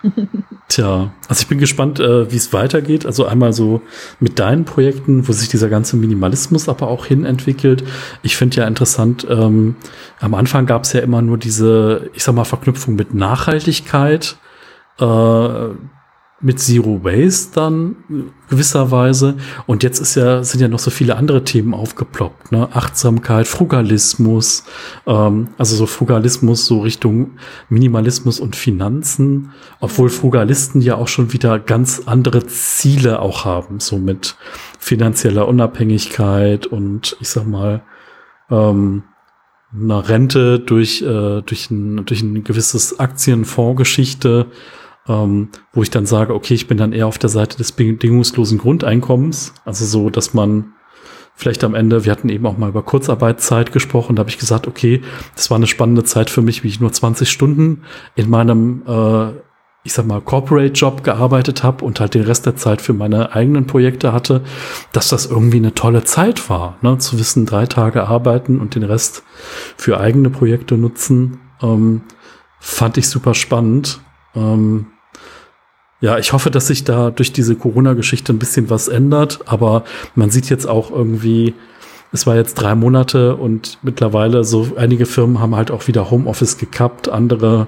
[0.68, 3.06] Tja, also ich bin gespannt, äh, wie es weitergeht.
[3.06, 3.82] Also einmal so
[4.20, 7.84] mit deinen Projekten, wo sich dieser ganze Minimalismus aber auch hin entwickelt.
[8.22, 9.76] Ich finde ja interessant, ähm,
[10.20, 14.38] am Anfang gab es ja immer nur diese, ich sag mal, Verknüpfung mit Nachhaltigkeit.
[15.00, 15.76] Äh,
[16.42, 17.96] mit Zero Waste dann
[18.50, 19.36] gewisserweise.
[19.68, 22.68] Und jetzt ist ja, sind ja noch so viele andere Themen aufgeploppt, ne?
[22.74, 24.64] Achtsamkeit, Frugalismus,
[25.06, 27.32] ähm, also so Frugalismus so Richtung
[27.70, 33.98] Minimalismus und Finanzen, obwohl Frugalisten ja auch schon wieder ganz andere Ziele auch haben, so
[33.98, 34.36] mit
[34.80, 37.84] finanzieller Unabhängigkeit und ich sag mal,
[38.50, 39.04] ähm,
[39.74, 44.48] einer Rente durch, äh, durch, ein, durch ein gewisses Aktienfondsgeschichte
[45.12, 48.58] ähm, wo ich dann sage, okay, ich bin dann eher auf der Seite des bedingungslosen
[48.58, 49.54] Grundeinkommens.
[49.66, 50.74] Also so, dass man
[51.36, 54.68] vielleicht am Ende, wir hatten eben auch mal über Kurzarbeitszeit gesprochen, da habe ich gesagt,
[54.68, 55.02] okay,
[55.36, 57.84] das war eine spannende Zeit für mich, wie ich nur 20 Stunden
[58.16, 59.32] in meinem, äh,
[59.84, 63.66] ich sag mal, Corporate-Job gearbeitet habe und halt den Rest der Zeit für meine eigenen
[63.66, 64.44] Projekte hatte,
[64.94, 67.00] dass das irgendwie eine tolle Zeit war, ne?
[67.00, 69.24] zu wissen, drei Tage arbeiten und den Rest
[69.76, 72.04] für eigene Projekte nutzen, ähm,
[72.60, 74.00] fand ich super spannend
[74.36, 74.88] ähm,
[76.02, 79.84] ja, ich hoffe, dass sich da durch diese Corona-Geschichte ein bisschen was ändert, aber
[80.16, 81.54] man sieht jetzt auch irgendwie,
[82.12, 86.58] es war jetzt drei Monate und mittlerweile so einige Firmen haben halt auch wieder Homeoffice
[86.58, 87.68] gekappt, andere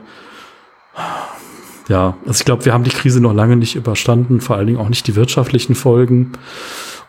[1.89, 4.79] ja, also ich glaube, wir haben die Krise noch lange nicht überstanden, vor allen Dingen
[4.79, 6.33] auch nicht die wirtschaftlichen Folgen.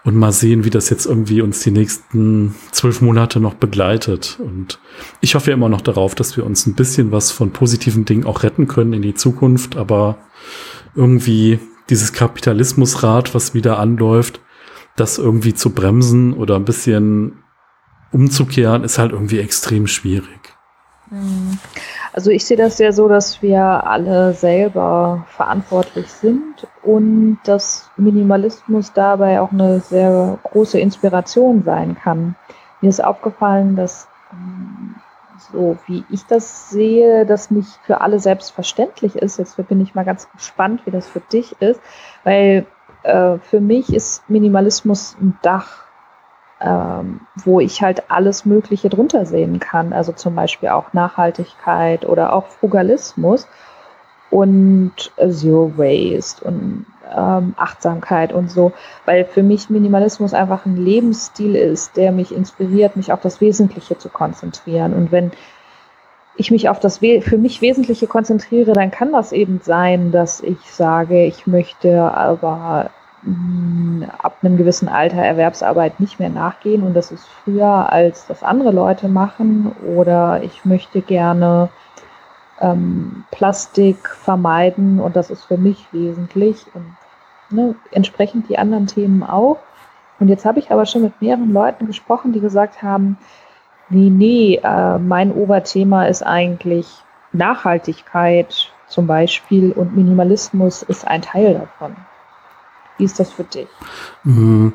[0.02, 4.38] Und mal sehen, wie das jetzt irgendwie uns die nächsten zwölf Monate noch begleitet.
[4.38, 4.78] Und
[5.22, 8.42] ich hoffe immer noch darauf, dass wir uns ein bisschen was von positiven Dingen auch
[8.42, 9.78] retten können in die Zukunft.
[9.78, 10.18] Aber
[10.94, 11.58] irgendwie
[11.90, 14.40] dieses Kapitalismusrad, was wieder anläuft,
[14.96, 17.42] das irgendwie zu bremsen oder ein bisschen
[18.12, 20.54] umzukehren, ist halt irgendwie extrem schwierig.
[21.10, 21.58] Mhm.
[22.12, 28.92] Also ich sehe das ja so, dass wir alle selber verantwortlich sind und dass Minimalismus
[28.92, 32.36] dabei auch eine sehr große Inspiration sein kann.
[32.80, 34.83] Mir ist aufgefallen, dass ähm,
[35.54, 39.38] so wie ich das sehe, das nicht für alle selbstverständlich ist.
[39.38, 41.80] Jetzt bin ich mal ganz gespannt, wie das für dich ist,
[42.24, 42.66] weil
[43.04, 45.84] äh, für mich ist Minimalismus ein Dach
[46.60, 49.92] ähm, wo ich halt alles Mögliche drunter sehen kann.
[49.92, 53.46] Also zum Beispiel auch Nachhaltigkeit oder auch Frugalismus
[54.30, 56.86] und Zero Waste und
[57.16, 58.72] ähm, Achtsamkeit und so,
[59.04, 63.98] weil für mich Minimalismus einfach ein Lebensstil ist, der mich inspiriert, mich auf das Wesentliche
[63.98, 64.94] zu konzentrieren.
[64.94, 65.32] Und wenn
[66.36, 70.58] ich mich auf das für mich Wesentliche konzentriere, dann kann das eben sein, dass ich
[70.70, 72.90] sage, ich möchte aber
[74.18, 78.70] ab einem gewissen Alter Erwerbsarbeit nicht mehr nachgehen und das ist früher, als das andere
[78.70, 81.70] Leute machen oder ich möchte gerne
[82.60, 86.96] ähm, Plastik vermeiden und das ist für mich wesentlich und
[87.50, 89.58] ne, entsprechend die anderen Themen auch.
[90.20, 93.18] Und jetzt habe ich aber schon mit mehreren Leuten gesprochen, die gesagt haben,
[93.88, 96.86] nee, nee, äh, mein Oberthema ist eigentlich
[97.32, 101.96] Nachhaltigkeit zum Beispiel und Minimalismus ist ein Teil davon.
[102.96, 103.68] Wie ist das für dich?
[104.22, 104.72] Mhm.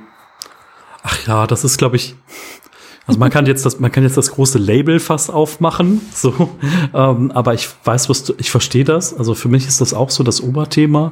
[1.04, 2.18] Ach ja, das ist, glaube ich,
[3.10, 6.50] also man kann jetzt das, man kann jetzt das große Label fast aufmachen, so,
[6.94, 9.14] ähm, aber ich weiß, was du, ich verstehe das.
[9.14, 11.12] Also für mich ist das auch so das Oberthema.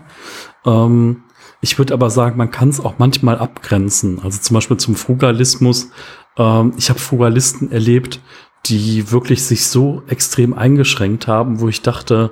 [0.66, 1.24] Ähm,
[1.60, 4.20] Ich würde aber sagen, man kann es auch manchmal abgrenzen.
[4.24, 5.90] Also zum Beispiel zum Frugalismus.
[6.38, 8.22] Ähm, ich habe Frugalisten erlebt,
[8.68, 12.32] die wirklich sich so extrem eingeschränkt haben, wo ich dachte,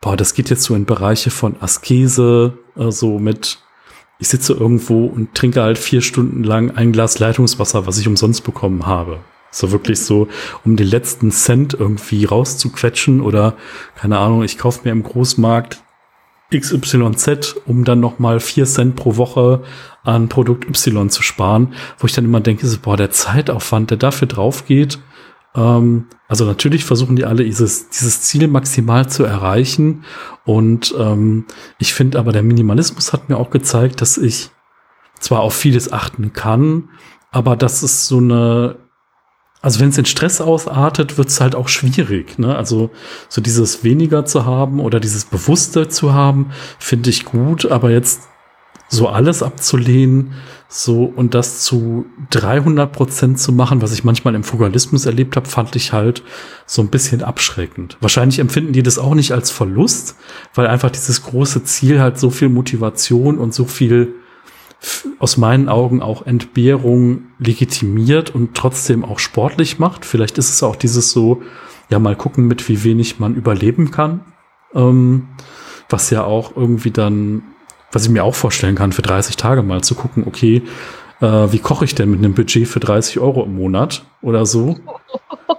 [0.00, 3.58] boah, das geht jetzt so in Bereiche von Askese, äh, so mit,
[4.18, 8.44] ich sitze irgendwo und trinke halt vier Stunden lang ein Glas Leitungswasser, was ich umsonst
[8.44, 9.20] bekommen habe.
[9.50, 10.28] So wirklich so,
[10.64, 13.54] um den letzten Cent irgendwie rauszuquetschen oder,
[13.94, 15.82] keine Ahnung, ich kaufe mir im Großmarkt
[16.54, 19.62] XYZ, um dann nochmal vier Cent pro Woche
[20.02, 23.98] an Produkt Y zu sparen, wo ich dann immer denke, so, boah, der Zeitaufwand, der
[23.98, 24.98] dafür drauf geht,
[25.58, 30.04] ähm, also natürlich versuchen die alle dieses, dieses Ziel maximal zu erreichen
[30.44, 31.46] und ähm,
[31.78, 34.50] ich finde aber, der Minimalismus hat mir auch gezeigt, dass ich
[35.18, 36.90] zwar auf vieles achten kann,
[37.32, 38.76] aber dass es so eine
[39.60, 42.38] also wenn es in Stress ausartet, wird es halt auch schwierig.
[42.38, 42.56] Ne?
[42.56, 42.90] Also
[43.28, 48.28] so dieses weniger zu haben oder dieses Bewusste zu haben, finde ich gut, aber jetzt
[48.88, 50.32] so alles abzulehnen,
[50.68, 55.48] so und das zu 300 Prozent zu machen, was ich manchmal im Fugalismus erlebt habe,
[55.48, 56.22] fand ich halt
[56.66, 57.96] so ein bisschen abschreckend.
[58.00, 60.16] Wahrscheinlich empfinden die das auch nicht als Verlust,
[60.54, 64.14] weil einfach dieses große Ziel halt so viel Motivation und so viel
[65.18, 70.04] aus meinen Augen auch Entbehrung legitimiert und trotzdem auch sportlich macht.
[70.04, 71.42] Vielleicht ist es auch dieses so,
[71.90, 74.20] ja, mal gucken, mit wie wenig man überleben kann.
[74.74, 75.28] Ähm,
[75.88, 77.42] was ja auch irgendwie dann,
[77.92, 80.62] was ich mir auch vorstellen kann, für 30 Tage mal zu gucken, okay,
[81.20, 84.76] äh, wie koche ich denn mit einem Budget für 30 Euro im Monat oder so?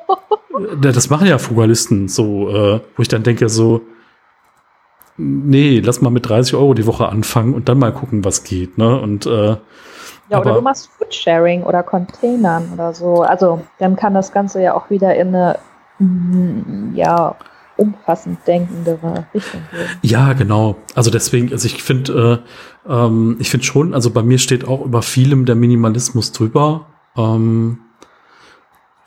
[0.81, 3.81] das machen ja Fugalisten so, äh, wo ich dann denke, so,
[5.17, 8.77] nee, lass mal mit 30 Euro die Woche anfangen und dann mal gucken, was geht.
[8.77, 8.99] Ne?
[8.99, 9.57] Und, äh,
[10.29, 13.23] ja, oder du machst Foodsharing oder Containern oder so.
[13.23, 15.57] Also dann kann das Ganze ja auch wieder in eine
[15.97, 17.35] mm, ja,
[17.79, 19.61] umfassend denkendere Richtung.
[20.01, 20.75] Ja, genau.
[20.95, 22.43] Also deswegen, also ich finde,
[22.87, 26.87] äh, ähm, ich finde schon, also bei mir steht auch über vielem der Minimalismus drüber.
[27.15, 27.79] Ähm,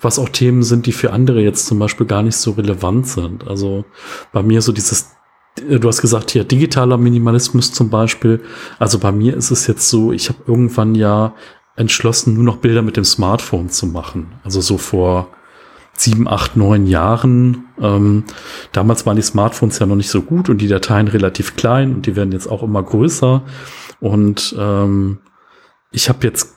[0.00, 3.46] was auch Themen sind, die für andere jetzt zum Beispiel gar nicht so relevant sind.
[3.46, 3.84] Also
[4.32, 5.12] bei mir so dieses
[5.58, 8.40] äh, du hast gesagt hier digitaler Minimalismus zum Beispiel.
[8.78, 11.34] Also bei mir ist es jetzt so, ich habe irgendwann ja
[11.76, 14.32] entschlossen, nur noch Bilder mit dem Smartphone zu machen.
[14.44, 15.28] Also so vor
[15.94, 17.64] sieben, acht, neun Jahren.
[17.80, 18.24] Ähm,
[18.72, 22.06] damals waren die Smartphones ja noch nicht so gut und die Dateien relativ klein und
[22.06, 23.42] die werden jetzt auch immer größer.
[24.00, 25.18] Und ähm,
[25.90, 26.56] ich habe jetzt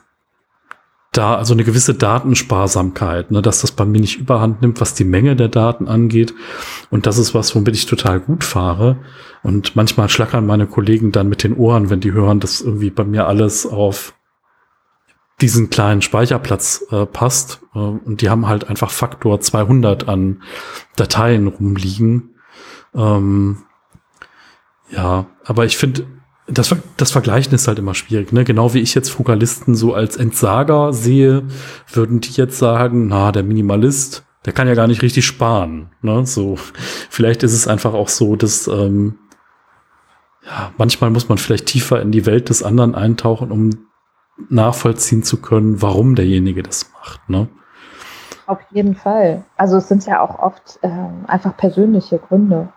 [1.12, 5.04] da also eine gewisse Datensparsamkeit, ne, dass das bei mir nicht überhand nimmt, was die
[5.04, 6.34] Menge der Daten angeht.
[6.90, 8.98] Und das ist was, womit ich total gut fahre.
[9.42, 13.04] Und manchmal schlackern meine Kollegen dann mit den Ohren, wenn die hören, dass irgendwie bei
[13.04, 14.15] mir alles auf
[15.40, 17.60] diesen kleinen Speicherplatz äh, passt.
[17.74, 20.42] Äh, und die haben halt einfach Faktor 200 an
[20.96, 22.36] Dateien rumliegen.
[22.94, 23.58] Ähm,
[24.90, 26.06] ja, aber ich finde,
[26.46, 28.44] das, das Vergleichen ist halt immer schwierig, ne?
[28.44, 31.42] Genau wie ich jetzt Frugalisten so als Entsager sehe,
[31.92, 36.24] würden die jetzt sagen, na, der Minimalist, der kann ja gar nicht richtig sparen, ne?
[36.24, 36.56] So,
[37.10, 39.18] vielleicht ist es einfach auch so, dass, ähm,
[40.44, 43.70] ja, manchmal muss man vielleicht tiefer in die Welt des anderen eintauchen, um
[44.48, 47.48] nachvollziehen zu können, warum derjenige das macht, ne?
[48.46, 49.44] Auf jeden Fall.
[49.56, 52.68] Also es sind ja auch oft ähm, einfach persönliche Gründe,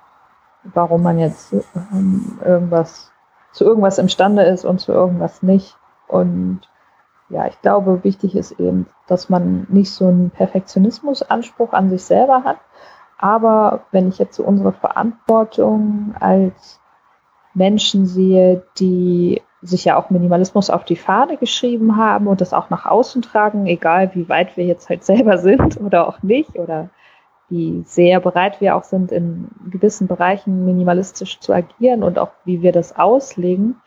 [0.64, 1.54] warum man jetzt
[1.94, 3.12] ähm, irgendwas
[3.52, 5.78] zu irgendwas imstande ist und zu irgendwas nicht.
[6.08, 6.62] Und
[7.30, 12.44] ja, ich glaube, wichtig ist eben, dass man nicht so einen Perfektionismusanspruch an sich selber
[12.44, 12.58] hat.
[13.20, 16.80] Aber wenn ich jetzt so unsere Verantwortung als
[17.54, 22.70] Menschen sehe, die sich ja auch Minimalismus auf die Fahne geschrieben haben und das auch
[22.70, 26.90] nach außen tragen, egal wie weit wir jetzt halt selber sind oder auch nicht oder
[27.50, 32.62] wie sehr bereit wir auch sind, in gewissen Bereichen minimalistisch zu agieren und auch wie
[32.62, 33.82] wir das auslegen,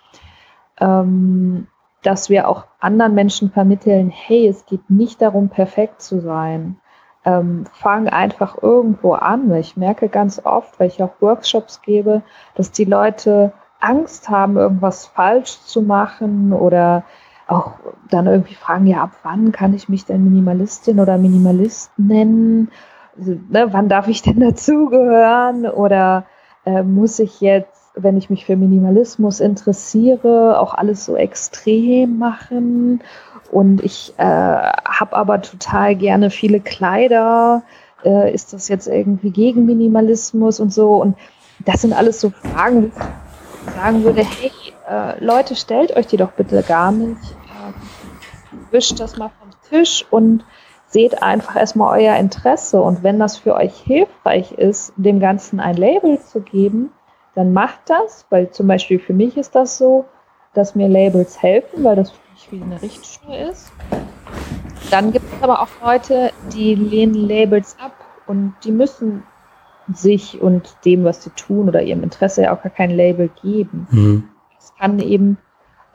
[0.81, 1.69] ähm,
[2.03, 6.77] dass wir auch anderen Menschen vermitteln, hey, es geht nicht darum, perfekt zu sein.
[7.25, 9.55] Ähm, fang einfach irgendwo an.
[9.55, 12.23] Ich merke ganz oft, weil ich auch Workshops gebe,
[12.57, 13.53] dass die Leute
[13.83, 17.05] Angst haben, irgendwas falsch zu machen oder
[17.49, 17.73] auch
[18.09, 22.71] dann irgendwie fragen, ja, ab wann kann ich mich denn Minimalistin oder Minimalist nennen?
[23.19, 25.67] also, ne, wann darf ich denn dazugehören?
[25.67, 26.25] Oder
[26.65, 33.03] äh, muss ich jetzt, wenn ich mich für Minimalismus interessiere, auch alles so extrem machen?
[33.51, 37.63] Und ich äh, habe aber total gerne viele Kleider.
[38.05, 40.95] Äh, ist das jetzt irgendwie gegen Minimalismus und so?
[40.95, 41.17] Und
[41.65, 42.93] das sind alles so Fragen,
[43.71, 44.53] sagen würde, hey,
[44.89, 47.23] äh, Leute, stellt euch die doch bitte gar nicht.
[47.23, 50.45] Äh, wischt das mal vom Tisch und
[50.87, 55.77] seht einfach erstmal euer Interesse und wenn das für euch hilfreich ist, dem Ganzen ein
[55.77, 56.93] Label zu geben,
[57.35, 60.05] dann macht das, weil zum Beispiel für mich ist das so,
[60.53, 63.73] dass mir Labels helfen, weil das für mich wie eine Richtschnur ist.
[64.91, 67.95] Dann gibt es aber auch Leute, die lehnen Labels ab
[68.27, 69.23] und die müssen
[69.93, 73.87] sich und dem, was sie tun oder ihrem Interesse ja auch gar kein Label geben.
[73.91, 74.29] Mhm.
[74.57, 75.39] Das kann eben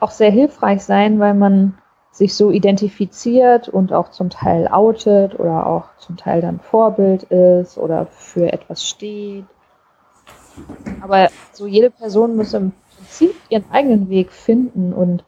[0.00, 1.78] auch sehr hilfreich sein, weil man
[2.10, 7.78] sich so identifiziert und auch zum Teil outet oder auch zum Teil dann Vorbild ist
[7.78, 9.44] oder für etwas steht.
[11.00, 15.24] Aber so jede Person muss im Prinzip ihren eigenen Weg finden und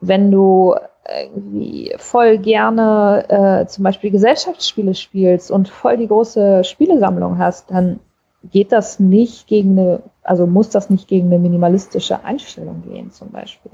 [0.00, 0.76] wenn du
[1.24, 8.00] irgendwie voll gerne äh, zum Beispiel Gesellschaftsspiele spielst und voll die große Spielesammlung hast, dann
[8.44, 13.30] geht das nicht gegen eine, also muss das nicht gegen eine minimalistische Einstellung gehen, zum
[13.30, 13.72] Beispiel.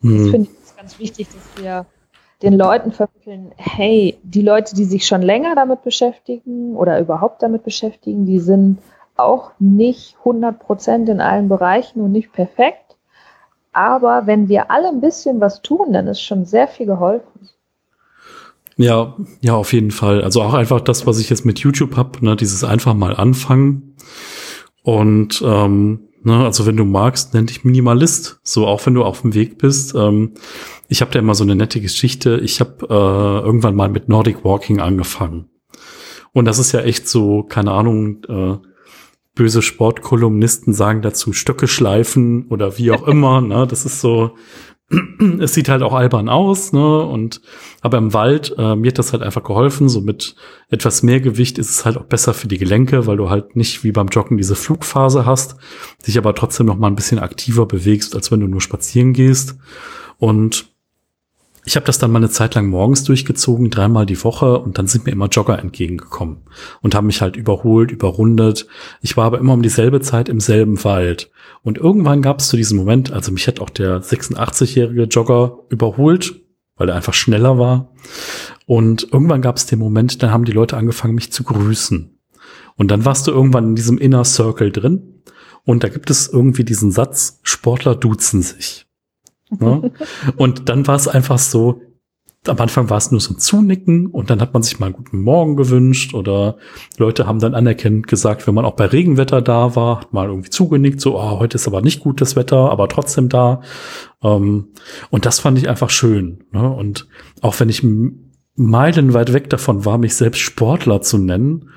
[0.00, 0.18] Mhm.
[0.18, 1.86] Das finde ich ganz wichtig, dass wir
[2.42, 7.64] den Leuten vermitteln, hey, die Leute, die sich schon länger damit beschäftigen oder überhaupt damit
[7.64, 8.78] beschäftigen, die sind
[9.16, 12.83] auch nicht 100 Prozent in allen Bereichen und nicht perfekt.
[13.74, 17.50] Aber wenn wir alle ein bisschen was tun, dann ist schon sehr viel geholfen.
[18.76, 20.22] Ja, ja, auf jeden Fall.
[20.22, 23.96] Also auch einfach das, was ich jetzt mit YouTube hab, ne, dieses einfach mal anfangen.
[24.82, 28.40] Und ähm, ne, also wenn du magst, nenn dich Minimalist.
[28.42, 29.94] So auch wenn du auf dem Weg bist.
[29.94, 30.34] Ähm,
[30.88, 32.40] ich habe da immer so eine nette Geschichte.
[32.42, 35.48] Ich habe äh, irgendwann mal mit Nordic Walking angefangen.
[36.32, 38.56] Und das ist ja echt so, keine Ahnung, äh,
[39.34, 43.40] böse Sportkolumnisten sagen dazu Stöcke schleifen oder wie auch immer.
[43.42, 43.66] ne?
[43.68, 44.36] Das ist so,
[45.40, 47.02] es sieht halt auch albern aus, ne?
[47.02, 47.40] Und
[47.80, 49.88] aber im Wald, äh, mir hat das halt einfach geholfen.
[49.88, 50.36] So mit
[50.68, 53.82] etwas mehr Gewicht ist es halt auch besser für die Gelenke, weil du halt nicht
[53.84, 55.56] wie beim Joggen diese Flugphase hast,
[56.06, 59.56] dich aber trotzdem noch mal ein bisschen aktiver bewegst, als wenn du nur spazieren gehst.
[60.18, 60.73] Und
[61.64, 64.86] ich habe das dann mal eine Zeit lang morgens durchgezogen, dreimal die Woche und dann
[64.86, 66.42] sind mir immer Jogger entgegengekommen
[66.82, 68.66] und haben mich halt überholt, überrundet.
[69.00, 71.30] Ich war aber immer um dieselbe Zeit im selben Wald.
[71.62, 76.42] Und irgendwann gab es zu diesem Moment, also mich hat auch der 86-jährige Jogger überholt,
[76.76, 77.92] weil er einfach schneller war.
[78.66, 82.18] Und irgendwann gab es den Moment, dann haben die Leute angefangen, mich zu grüßen.
[82.76, 85.22] Und dann warst du irgendwann in diesem Inner Circle drin.
[85.64, 88.83] Und da gibt es irgendwie diesen Satz, Sportler duzen sich.
[89.50, 89.92] Ne?
[90.36, 91.80] und dann war es einfach so,
[92.46, 94.96] am Anfang war es nur so ein Zunicken und dann hat man sich mal einen
[94.96, 96.56] guten Morgen gewünscht oder
[96.98, 100.50] Leute haben dann anerkennend gesagt, wenn man auch bei Regenwetter da war, hat mal irgendwie
[100.50, 103.62] zugenickt, so, oh, heute ist aber nicht gutes Wetter, aber trotzdem da.
[104.22, 104.68] Ähm,
[105.10, 106.44] und das fand ich einfach schön.
[106.52, 106.68] Ne?
[106.68, 107.08] Und
[107.40, 107.86] auch wenn ich
[108.56, 111.70] meilenweit weg davon war, mich selbst Sportler zu nennen,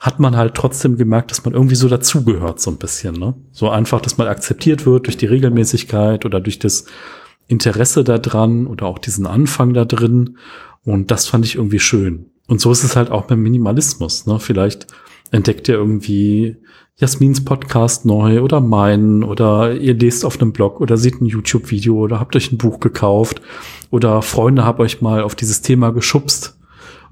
[0.00, 3.14] hat man halt trotzdem gemerkt, dass man irgendwie so dazugehört, so ein bisschen.
[3.16, 3.34] Ne?
[3.50, 6.86] So einfach, dass man akzeptiert wird durch die Regelmäßigkeit oder durch das
[7.48, 10.38] Interesse daran oder auch diesen Anfang da drin.
[10.84, 12.26] Und das fand ich irgendwie schön.
[12.46, 14.26] Und so ist es halt auch beim Minimalismus.
[14.26, 14.38] Ne?
[14.38, 14.86] Vielleicht
[15.32, 16.56] entdeckt ihr irgendwie
[16.96, 21.96] Jasmins Podcast neu oder meinen oder ihr lest auf einem Blog oder seht ein YouTube-Video
[21.96, 23.40] oder habt euch ein Buch gekauft
[23.90, 26.57] oder Freunde habt euch mal auf dieses Thema geschubst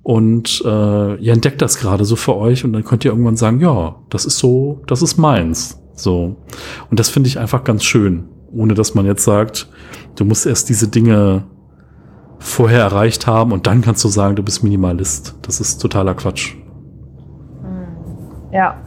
[0.07, 3.59] und äh, ihr entdeckt das gerade so für euch und dann könnt ihr irgendwann sagen,
[3.59, 5.83] ja, das ist so, das ist meins.
[5.95, 6.37] So.
[6.89, 9.69] Und das finde ich einfach ganz schön, ohne dass man jetzt sagt,
[10.15, 11.43] du musst erst diese Dinge
[12.39, 15.35] vorher erreicht haben und dann kannst du sagen, du bist Minimalist.
[15.43, 16.55] Das ist totaler Quatsch.
[18.53, 18.81] Ja.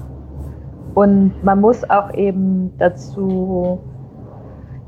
[0.93, 3.81] Und man muss auch eben dazu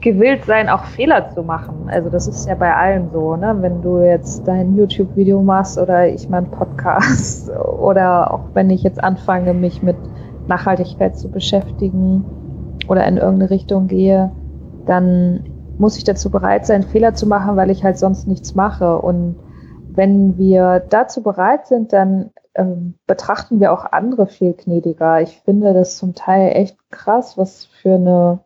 [0.01, 1.87] gewillt sein, auch Fehler zu machen.
[1.87, 3.55] Also das ist ja bei allen so, ne?
[3.59, 7.49] Wenn du jetzt dein YouTube-Video machst oder ich mein Podcast
[7.79, 9.97] oder auch wenn ich jetzt anfange, mich mit
[10.47, 12.25] Nachhaltigkeit zu beschäftigen
[12.87, 14.31] oder in irgendeine Richtung gehe,
[14.85, 15.43] dann
[15.77, 18.99] muss ich dazu bereit sein, Fehler zu machen, weil ich halt sonst nichts mache.
[18.99, 19.35] Und
[19.89, 25.21] wenn wir dazu bereit sind, dann ähm, betrachten wir auch andere viel gnädiger.
[25.21, 28.39] Ich finde das zum Teil echt krass, was für eine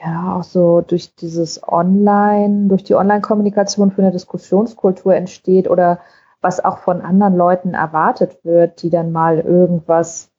[0.00, 6.00] ja, auch so durch dieses Online, durch die Online-Kommunikation für eine Diskussionskultur entsteht oder
[6.40, 10.30] was auch von anderen Leuten erwartet wird, die dann mal irgendwas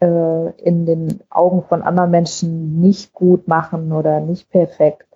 [0.00, 5.06] äh, in den Augen von anderen Menschen nicht gut machen oder nicht perfekt.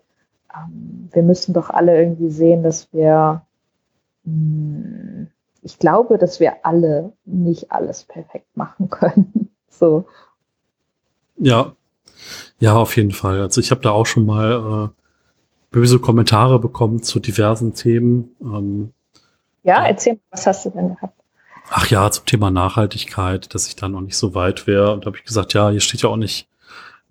[0.55, 3.43] Ähm, wir müssen doch alle irgendwie sehen, dass wir,
[4.25, 5.31] mh, hm,
[5.63, 9.51] ich glaube, dass wir alle nicht alles perfekt machen können.
[9.69, 10.05] so.
[11.37, 11.73] Ja,
[12.65, 13.43] ja, auf jeden Fall.
[13.43, 15.01] Also ich habe da auch schon mal äh,
[15.71, 18.31] böse Kommentare bekommen zu diversen Themen.
[18.41, 18.95] Ähm,
[19.65, 21.13] ja, erzähl, was hast du denn gehabt?
[21.69, 24.95] Ach ja, zum Thema Nachhaltigkeit, dass ich da noch nicht so weit wäre.
[24.95, 26.49] Und da habe ich gesagt, ja, hier steht ja auch nicht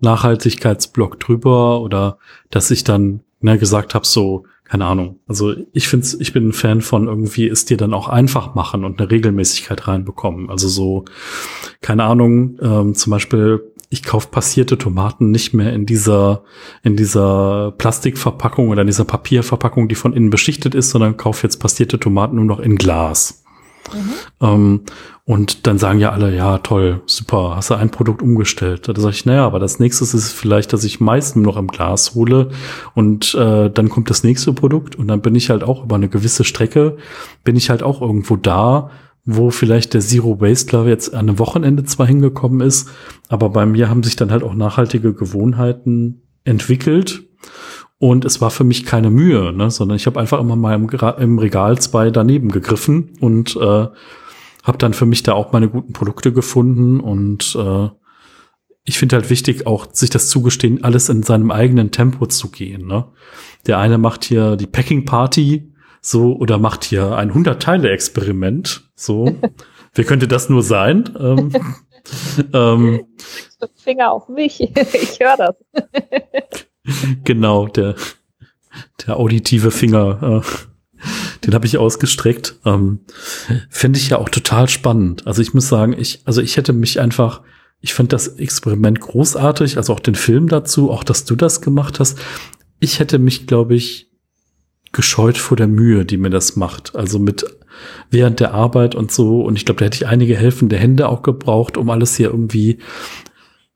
[0.00, 2.18] Nachhaltigkeitsblock drüber oder
[2.50, 5.20] dass ich dann ne, gesagt habe, so, keine Ahnung.
[5.28, 8.84] Also ich finde ich bin ein Fan von irgendwie es dir dann auch einfach machen
[8.84, 10.50] und eine Regelmäßigkeit reinbekommen.
[10.50, 11.04] Also so,
[11.80, 16.42] keine Ahnung, ähm, zum Beispiel ich kaufe passierte Tomaten nicht mehr in dieser,
[16.82, 21.58] in dieser Plastikverpackung oder in dieser Papierverpackung, die von innen beschichtet ist, sondern kaufe jetzt
[21.58, 23.44] passierte Tomaten nur noch in Glas.
[23.92, 24.10] Mhm.
[24.40, 24.80] Ähm,
[25.26, 28.88] und dann sagen ja alle, ja, toll, super, hast du ein Produkt umgestellt.
[28.88, 31.68] Da sage ich, naja, aber das nächste ist vielleicht, dass ich meist nur noch im
[31.68, 32.50] Glas hole
[32.94, 36.08] und äh, dann kommt das nächste Produkt und dann bin ich halt auch über eine
[36.08, 36.96] gewisse Strecke,
[37.44, 38.90] bin ich halt auch irgendwo da,
[39.24, 42.90] wo vielleicht der Zero Wastler jetzt an einem Wochenende zwar hingekommen ist,
[43.28, 47.24] aber bei mir haben sich dann halt auch nachhaltige Gewohnheiten entwickelt.
[47.98, 50.88] Und es war für mich keine Mühe, ne, sondern ich habe einfach immer mal im,
[51.18, 53.86] im, Regal zwei daneben gegriffen und äh,
[54.62, 57.00] habe dann für mich da auch meine guten Produkte gefunden.
[57.00, 57.88] Und äh,
[58.84, 62.86] ich finde halt wichtig, auch sich das zugestehen, alles in seinem eigenen Tempo zu gehen.
[62.86, 63.06] Ne?
[63.66, 65.72] Der eine macht hier die Packing Party
[66.04, 68.90] so oder macht hier ein 100-Teile-Experiment.
[68.94, 69.36] So,
[69.94, 71.08] wer könnte das nur sein?
[71.18, 71.52] Ähm,
[72.52, 73.06] ähm,
[73.76, 75.56] Finger auf mich, ich höre das.
[77.24, 77.94] genau, der,
[79.06, 81.06] der auditive Finger, äh,
[81.44, 82.56] den habe ich ausgestreckt.
[82.66, 83.00] Ähm,
[83.70, 85.26] Finde ich ja auch total spannend.
[85.26, 87.40] Also ich muss sagen, ich, also ich hätte mich einfach,
[87.80, 91.98] ich fand das Experiment großartig, also auch den Film dazu, auch dass du das gemacht
[91.98, 92.18] hast.
[92.80, 94.10] Ich hätte mich, glaube ich,
[94.94, 96.96] gescheut vor der Mühe, die mir das macht.
[96.96, 97.44] Also mit
[98.10, 99.42] während der Arbeit und so.
[99.42, 102.78] Und ich glaube, da hätte ich einige helfende Hände auch gebraucht, um alles hier irgendwie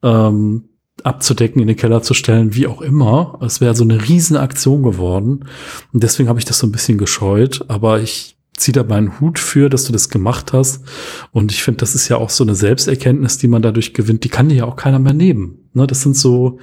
[0.02, 0.70] ähm,
[1.02, 3.38] abzudecken, in den Keller zu stellen, wie auch immer.
[3.42, 5.44] Es wäre so eine Riesenaktion geworden.
[5.92, 7.64] Und deswegen habe ich das so ein bisschen gescheut.
[7.68, 10.84] Aber ich ziehe da meinen Hut für, dass du das gemacht hast.
[11.32, 14.24] Und ich finde, das ist ja auch so eine Selbsterkenntnis, die man dadurch gewinnt.
[14.24, 15.70] Die kann dir ja auch keiner mehr nehmen.
[15.74, 16.59] Ne, das sind so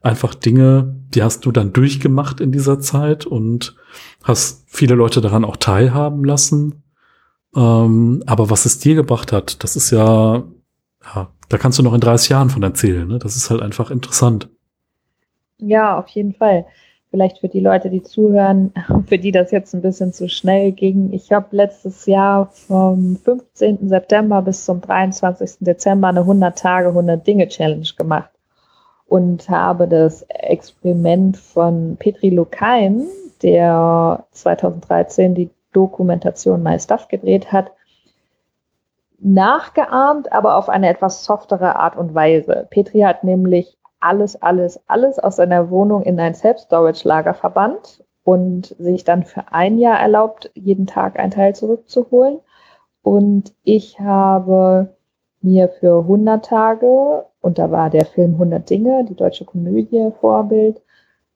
[0.00, 3.76] einfach Dinge, die hast du dann durchgemacht in dieser Zeit und
[4.22, 6.82] hast viele Leute daran auch teilhaben lassen.
[7.56, 10.44] Ähm, aber was es dir gebracht hat, das ist ja,
[11.14, 13.08] ja, da kannst du noch in 30 Jahren von erzählen.
[13.08, 13.18] Ne?
[13.18, 14.48] Das ist halt einfach interessant.
[15.58, 16.66] Ja, auf jeden Fall.
[17.10, 18.72] Vielleicht für die Leute, die zuhören,
[19.06, 21.12] für die das jetzt ein bisschen zu schnell ging.
[21.12, 23.88] Ich habe letztes Jahr vom 15.
[23.88, 25.58] September bis zum 23.
[25.60, 28.30] Dezember eine 100 Tage, 100 Dinge Challenge gemacht
[29.10, 33.08] und habe das Experiment von Petri Lukain,
[33.42, 37.72] der 2013 die Dokumentation My Stuff gedreht hat,
[39.18, 42.68] nachgeahmt, aber auf eine etwas softere Art und Weise.
[42.70, 49.04] Petri hat nämlich alles, alles, alles aus seiner Wohnung in ein Self-Storage-Lager verbannt und sich
[49.04, 52.40] dann für ein Jahr erlaubt, jeden Tag ein Teil zurückzuholen.
[53.02, 54.94] Und ich habe
[55.42, 60.82] mir für 100 Tage und da war der Film 100 Dinge, die deutsche Komödie Vorbild,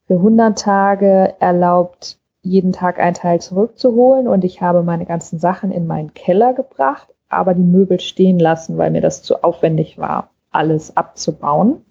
[0.07, 5.73] für 100 Tage erlaubt, jeden Tag ein Teil zurückzuholen und ich habe meine ganzen Sachen
[5.73, 10.29] in meinen Keller gebracht, aber die Möbel stehen lassen, weil mir das zu aufwendig war,
[10.51, 11.85] alles abzubauen.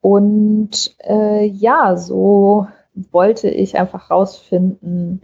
[0.00, 2.68] Und äh, ja, so
[3.12, 5.22] wollte ich einfach rausfinden,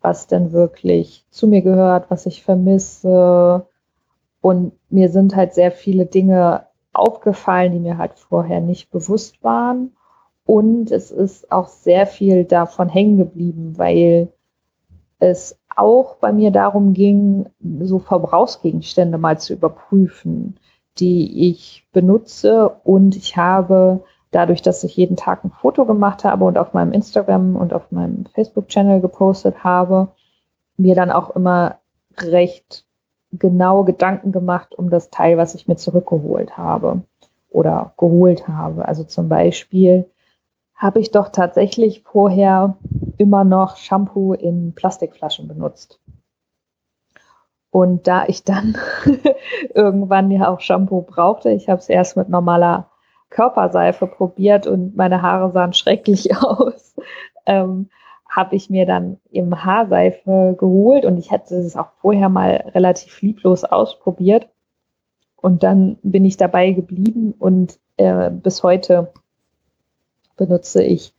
[0.00, 3.66] was denn wirklich zu mir gehört, was ich vermisse,
[4.46, 9.96] und mir sind halt sehr viele Dinge aufgefallen, die mir halt vorher nicht bewusst waren.
[10.44, 14.28] Und es ist auch sehr viel davon hängen geblieben, weil
[15.18, 17.46] es auch bei mir darum ging,
[17.80, 20.60] so Verbrauchsgegenstände mal zu überprüfen,
[20.98, 22.68] die ich benutze.
[22.84, 26.92] Und ich habe dadurch, dass ich jeden Tag ein Foto gemacht habe und auf meinem
[26.92, 30.08] Instagram und auf meinem Facebook-Channel gepostet habe,
[30.76, 31.78] mir dann auch immer
[32.18, 32.84] recht
[33.32, 37.02] genau Gedanken gemacht um das Teil, was ich mir zurückgeholt habe
[37.50, 38.86] oder geholt habe.
[38.86, 40.10] Also zum Beispiel
[40.74, 42.76] habe ich doch tatsächlich vorher
[43.16, 45.98] immer noch Shampoo in Plastikflaschen benutzt.
[47.76, 48.78] Und da ich dann
[49.74, 52.88] irgendwann ja auch Shampoo brauchte, ich habe es erst mit normaler
[53.28, 56.96] Körperseife probiert und meine Haare sahen schrecklich aus,
[57.44, 57.90] ähm,
[58.30, 63.20] habe ich mir dann eben Haarseife geholt und ich hatte es auch vorher mal relativ
[63.20, 64.48] lieblos ausprobiert.
[65.36, 69.12] Und dann bin ich dabei geblieben und äh, bis heute
[70.38, 71.12] benutze ich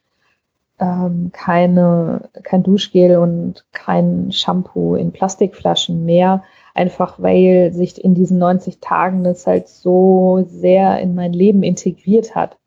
[0.80, 8.38] ähm, keine, kein Duschgel und kein Shampoo in Plastikflaschen mehr, einfach weil sich in diesen
[8.38, 12.58] 90 Tagen das halt so sehr in mein Leben integriert hat.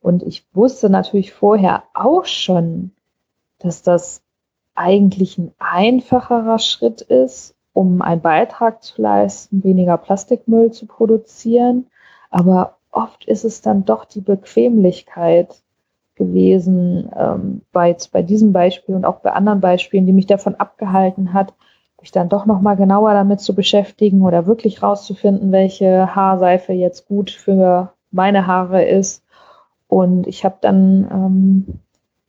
[0.00, 2.92] Und ich wusste natürlich vorher auch schon,
[3.58, 4.22] dass das
[4.74, 11.88] eigentlich ein einfacherer Schritt ist, um einen Beitrag zu leisten, weniger Plastikmüll zu produzieren.
[12.30, 15.62] Aber oft ist es dann doch die Bequemlichkeit
[16.18, 21.32] gewesen, ähm, bei, bei diesem Beispiel und auch bei anderen Beispielen, die mich davon abgehalten
[21.32, 21.54] hat,
[22.00, 27.08] mich dann doch noch mal genauer damit zu beschäftigen oder wirklich rauszufinden, welche Haarseife jetzt
[27.08, 29.24] gut für meine Haare ist.
[29.88, 31.80] Und ich habe dann ähm,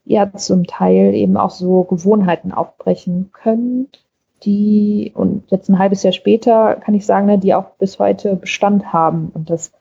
[0.06, 3.88] ja zum Teil eben auch so Gewohnheiten aufbrechen können,
[4.44, 8.36] die und jetzt ein halbes Jahr später kann ich sagen, ne, die auch bis heute
[8.36, 9.32] Bestand haben.
[9.34, 9.74] Und das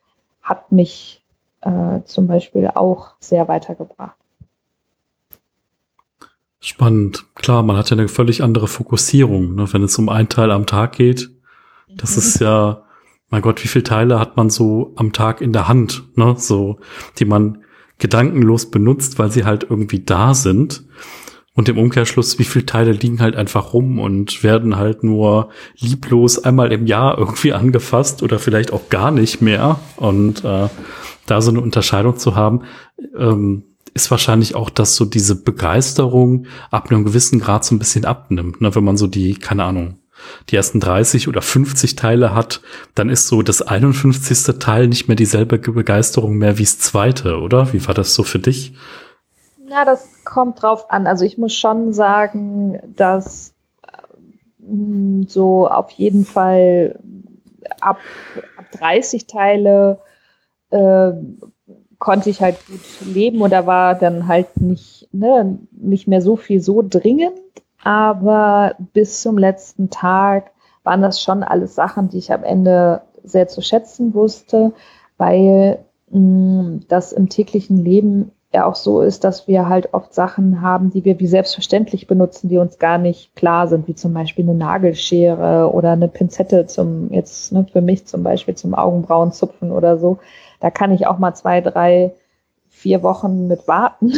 [0.43, 1.18] hat mich
[1.63, 4.17] äh, zum Beispiel auch sehr weitergebracht.
[6.61, 7.25] Spannend.
[7.35, 9.73] Klar, man hat ja eine völlig andere Fokussierung, ne?
[9.73, 11.31] wenn es um einen Teil am Tag geht.
[11.97, 12.19] Das mhm.
[12.19, 12.83] ist ja,
[13.31, 16.35] mein Gott, wie viele Teile hat man so am Tag in der Hand, ne?
[16.37, 16.79] So,
[17.19, 17.63] die man
[17.99, 20.85] gedankenlos benutzt, weil sie halt irgendwie da sind.
[21.55, 26.39] Und im Umkehrschluss, wie viele Teile liegen halt einfach rum und werden halt nur lieblos
[26.45, 29.81] einmal im Jahr irgendwie angefasst oder vielleicht auch gar nicht mehr.
[29.97, 30.69] Und äh,
[31.31, 32.63] da so eine Unterscheidung zu haben,
[33.17, 33.65] ähm,
[33.95, 38.61] ist wahrscheinlich auch, dass so diese Begeisterung ab einem gewissen Grad so ein bisschen abnimmt.
[38.61, 38.75] Ne?
[38.75, 39.99] Wenn man so die, keine Ahnung,
[40.49, 42.61] die ersten 30 oder 50 Teile hat,
[42.95, 44.59] dann ist so das 51.
[44.59, 47.73] Teil nicht mehr dieselbe Begeisterung mehr wie das zweite, oder?
[47.73, 48.75] Wie war das so für dich?
[49.69, 51.07] Ja, das kommt drauf an.
[51.07, 56.99] Also ich muss schon sagen, dass äh, so auf jeden Fall
[57.81, 57.99] ab,
[58.57, 60.01] ab 30 Teile
[60.71, 61.13] äh,
[61.99, 62.81] konnte ich halt gut
[63.13, 67.33] leben da war dann halt nicht, ne, nicht mehr so viel so dringend,
[67.83, 70.51] aber bis zum letzten Tag
[70.85, 74.73] waren das schon alles Sachen, die ich am Ende sehr zu schätzen wusste,
[75.17, 80.15] weil mh, mm, das im täglichen Leben ja auch so ist, dass wir halt oft
[80.15, 84.15] Sachen haben, die wir wie selbstverständlich benutzen, die uns gar nicht klar sind, wie zum
[84.15, 89.71] Beispiel eine Nagelschere oder eine Pinzette zum, jetzt ne, für mich zum Beispiel zum Augenbrauenzupfen
[89.71, 90.19] oder so.
[90.61, 92.15] Da kann ich auch mal zwei, drei,
[92.69, 94.13] vier Wochen mit warten.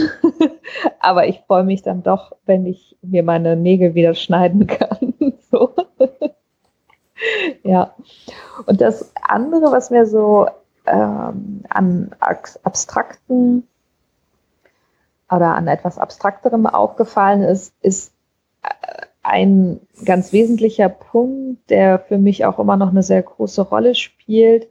[1.01, 5.15] Aber ich freue mich dann doch, wenn ich mir meine Nägel wieder schneiden kann.
[5.51, 5.75] so.
[7.63, 7.95] ja.
[8.67, 10.47] Und das andere, was mir so
[10.87, 13.67] ähm, an abstrakten
[15.31, 18.13] oder an etwas abstrakterem aufgefallen ist, ist
[18.63, 23.95] äh, ein ganz wesentlicher Punkt, der für mich auch immer noch eine sehr große Rolle
[23.95, 24.69] spielt.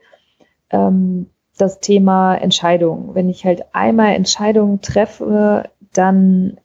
[0.71, 1.29] Ähm,
[1.61, 3.15] das Thema Entscheidungen.
[3.15, 6.57] Wenn ich halt einmal Entscheidungen treffe, dann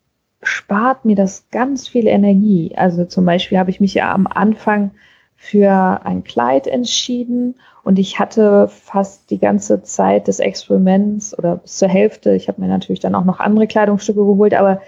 [0.43, 2.75] spart mir das ganz viel Energie.
[2.77, 4.93] Also zum Beispiel habe ich mich ja am Anfang
[5.37, 11.79] für ein Kleid entschieden und ich hatte fast die ganze Zeit des Experiments oder bis
[11.79, 14.81] zur Hälfte, ich habe mir natürlich dann auch noch andere Kleidungsstücke geholt, aber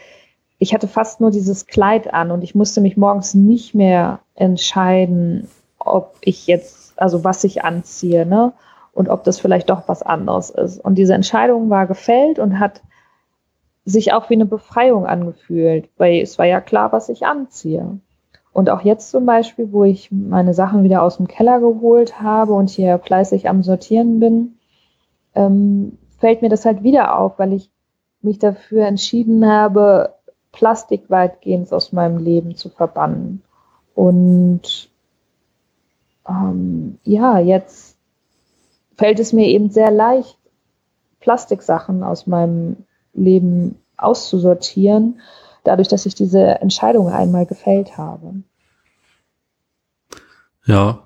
[0.58, 5.48] ich hatte fast nur dieses Kleid an und ich musste mich morgens nicht mehr entscheiden,
[5.78, 8.24] ob ich jetzt, also was ich anziehe.
[8.24, 8.54] Ne?
[8.96, 10.82] Und ob das vielleicht doch was anderes ist.
[10.82, 12.80] Und diese Entscheidung war gefällt und hat
[13.84, 18.00] sich auch wie eine Befreiung angefühlt, weil es war ja klar, was ich anziehe.
[18.54, 22.54] Und auch jetzt zum Beispiel, wo ich meine Sachen wieder aus dem Keller geholt habe
[22.54, 24.56] und hier fleißig am Sortieren bin,
[25.34, 27.70] ähm, fällt mir das halt wieder auf, weil ich
[28.22, 30.14] mich dafür entschieden habe,
[30.52, 33.42] Plastik weitgehend aus meinem Leben zu verbannen.
[33.94, 34.88] Und
[36.26, 37.95] ähm, ja, jetzt
[38.96, 40.38] fällt es mir eben sehr leicht,
[41.20, 45.20] Plastiksachen aus meinem Leben auszusortieren,
[45.64, 48.42] dadurch, dass ich diese Entscheidung einmal gefällt habe.
[50.66, 51.05] Ja.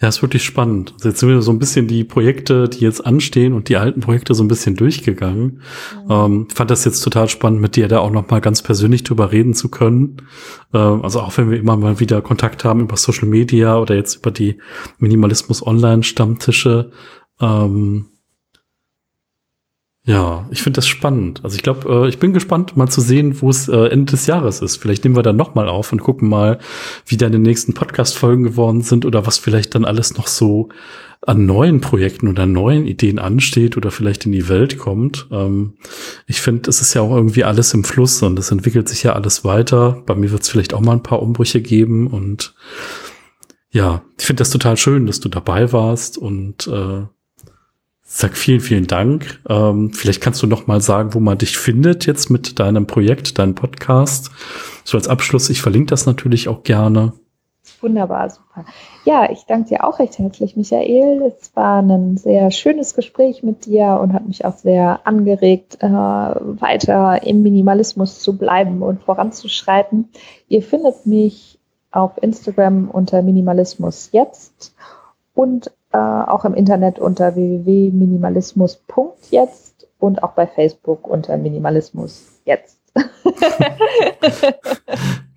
[0.00, 0.94] Ja, ist wirklich spannend.
[0.94, 4.00] Also jetzt sind wir so ein bisschen die Projekte, die jetzt anstehen und die alten
[4.00, 5.60] Projekte so ein bisschen durchgegangen.
[6.04, 6.10] Mhm.
[6.10, 9.30] Ähm, fand das jetzt total spannend, mit dir da auch noch mal ganz persönlich drüber
[9.30, 10.22] reden zu können.
[10.72, 14.16] Ähm, also auch wenn wir immer mal wieder Kontakt haben über Social Media oder jetzt
[14.16, 14.56] über die
[14.98, 16.92] Minimalismus Online Stammtische.
[17.38, 18.06] Ähm,
[20.04, 21.40] ja, ich finde das spannend.
[21.44, 24.26] Also ich glaube, äh, ich bin gespannt, mal zu sehen, wo es äh, Ende des
[24.26, 24.78] Jahres ist.
[24.78, 26.58] Vielleicht nehmen wir dann noch mal auf und gucken mal,
[27.06, 30.70] wie deine nächsten Podcast-Folgen geworden sind oder was vielleicht dann alles noch so
[31.22, 35.28] an neuen Projekten oder neuen Ideen ansteht oder vielleicht in die Welt kommt.
[35.30, 35.74] Ähm,
[36.26, 39.12] ich finde, es ist ja auch irgendwie alles im Fluss und es entwickelt sich ja
[39.12, 40.02] alles weiter.
[40.06, 42.54] Bei mir wird es vielleicht auch mal ein paar Umbrüche geben und
[43.70, 47.02] ja, ich finde das total schön, dass du dabei warst und äh,
[48.12, 49.40] Sag vielen, vielen Dank.
[49.48, 53.38] Ähm, vielleicht kannst du noch mal sagen, wo man dich findet jetzt mit deinem Projekt,
[53.38, 54.32] deinem Podcast.
[54.82, 57.12] So als Abschluss, ich verlinke das natürlich auch gerne.
[57.80, 58.64] Wunderbar, super.
[59.04, 61.22] Ja, ich danke dir auch recht herzlich, Michael.
[61.22, 65.88] Es war ein sehr schönes Gespräch mit dir und hat mich auch sehr angeregt, äh,
[65.88, 70.08] weiter im Minimalismus zu bleiben und voranzuschreiten.
[70.48, 71.60] Ihr findet mich
[71.92, 74.74] auf Instagram unter Minimalismus jetzt
[75.32, 82.78] und äh, auch im Internet unter www.minimalismus.jetzt und auch bei Facebook unter Minimalismus jetzt.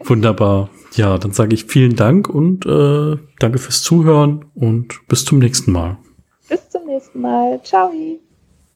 [0.03, 0.69] Wunderbar.
[0.93, 5.71] Ja, dann sage ich vielen Dank und äh, danke fürs Zuhören und bis zum nächsten
[5.71, 5.97] Mal.
[6.49, 7.61] Bis zum nächsten Mal.
[7.63, 7.91] Ciao.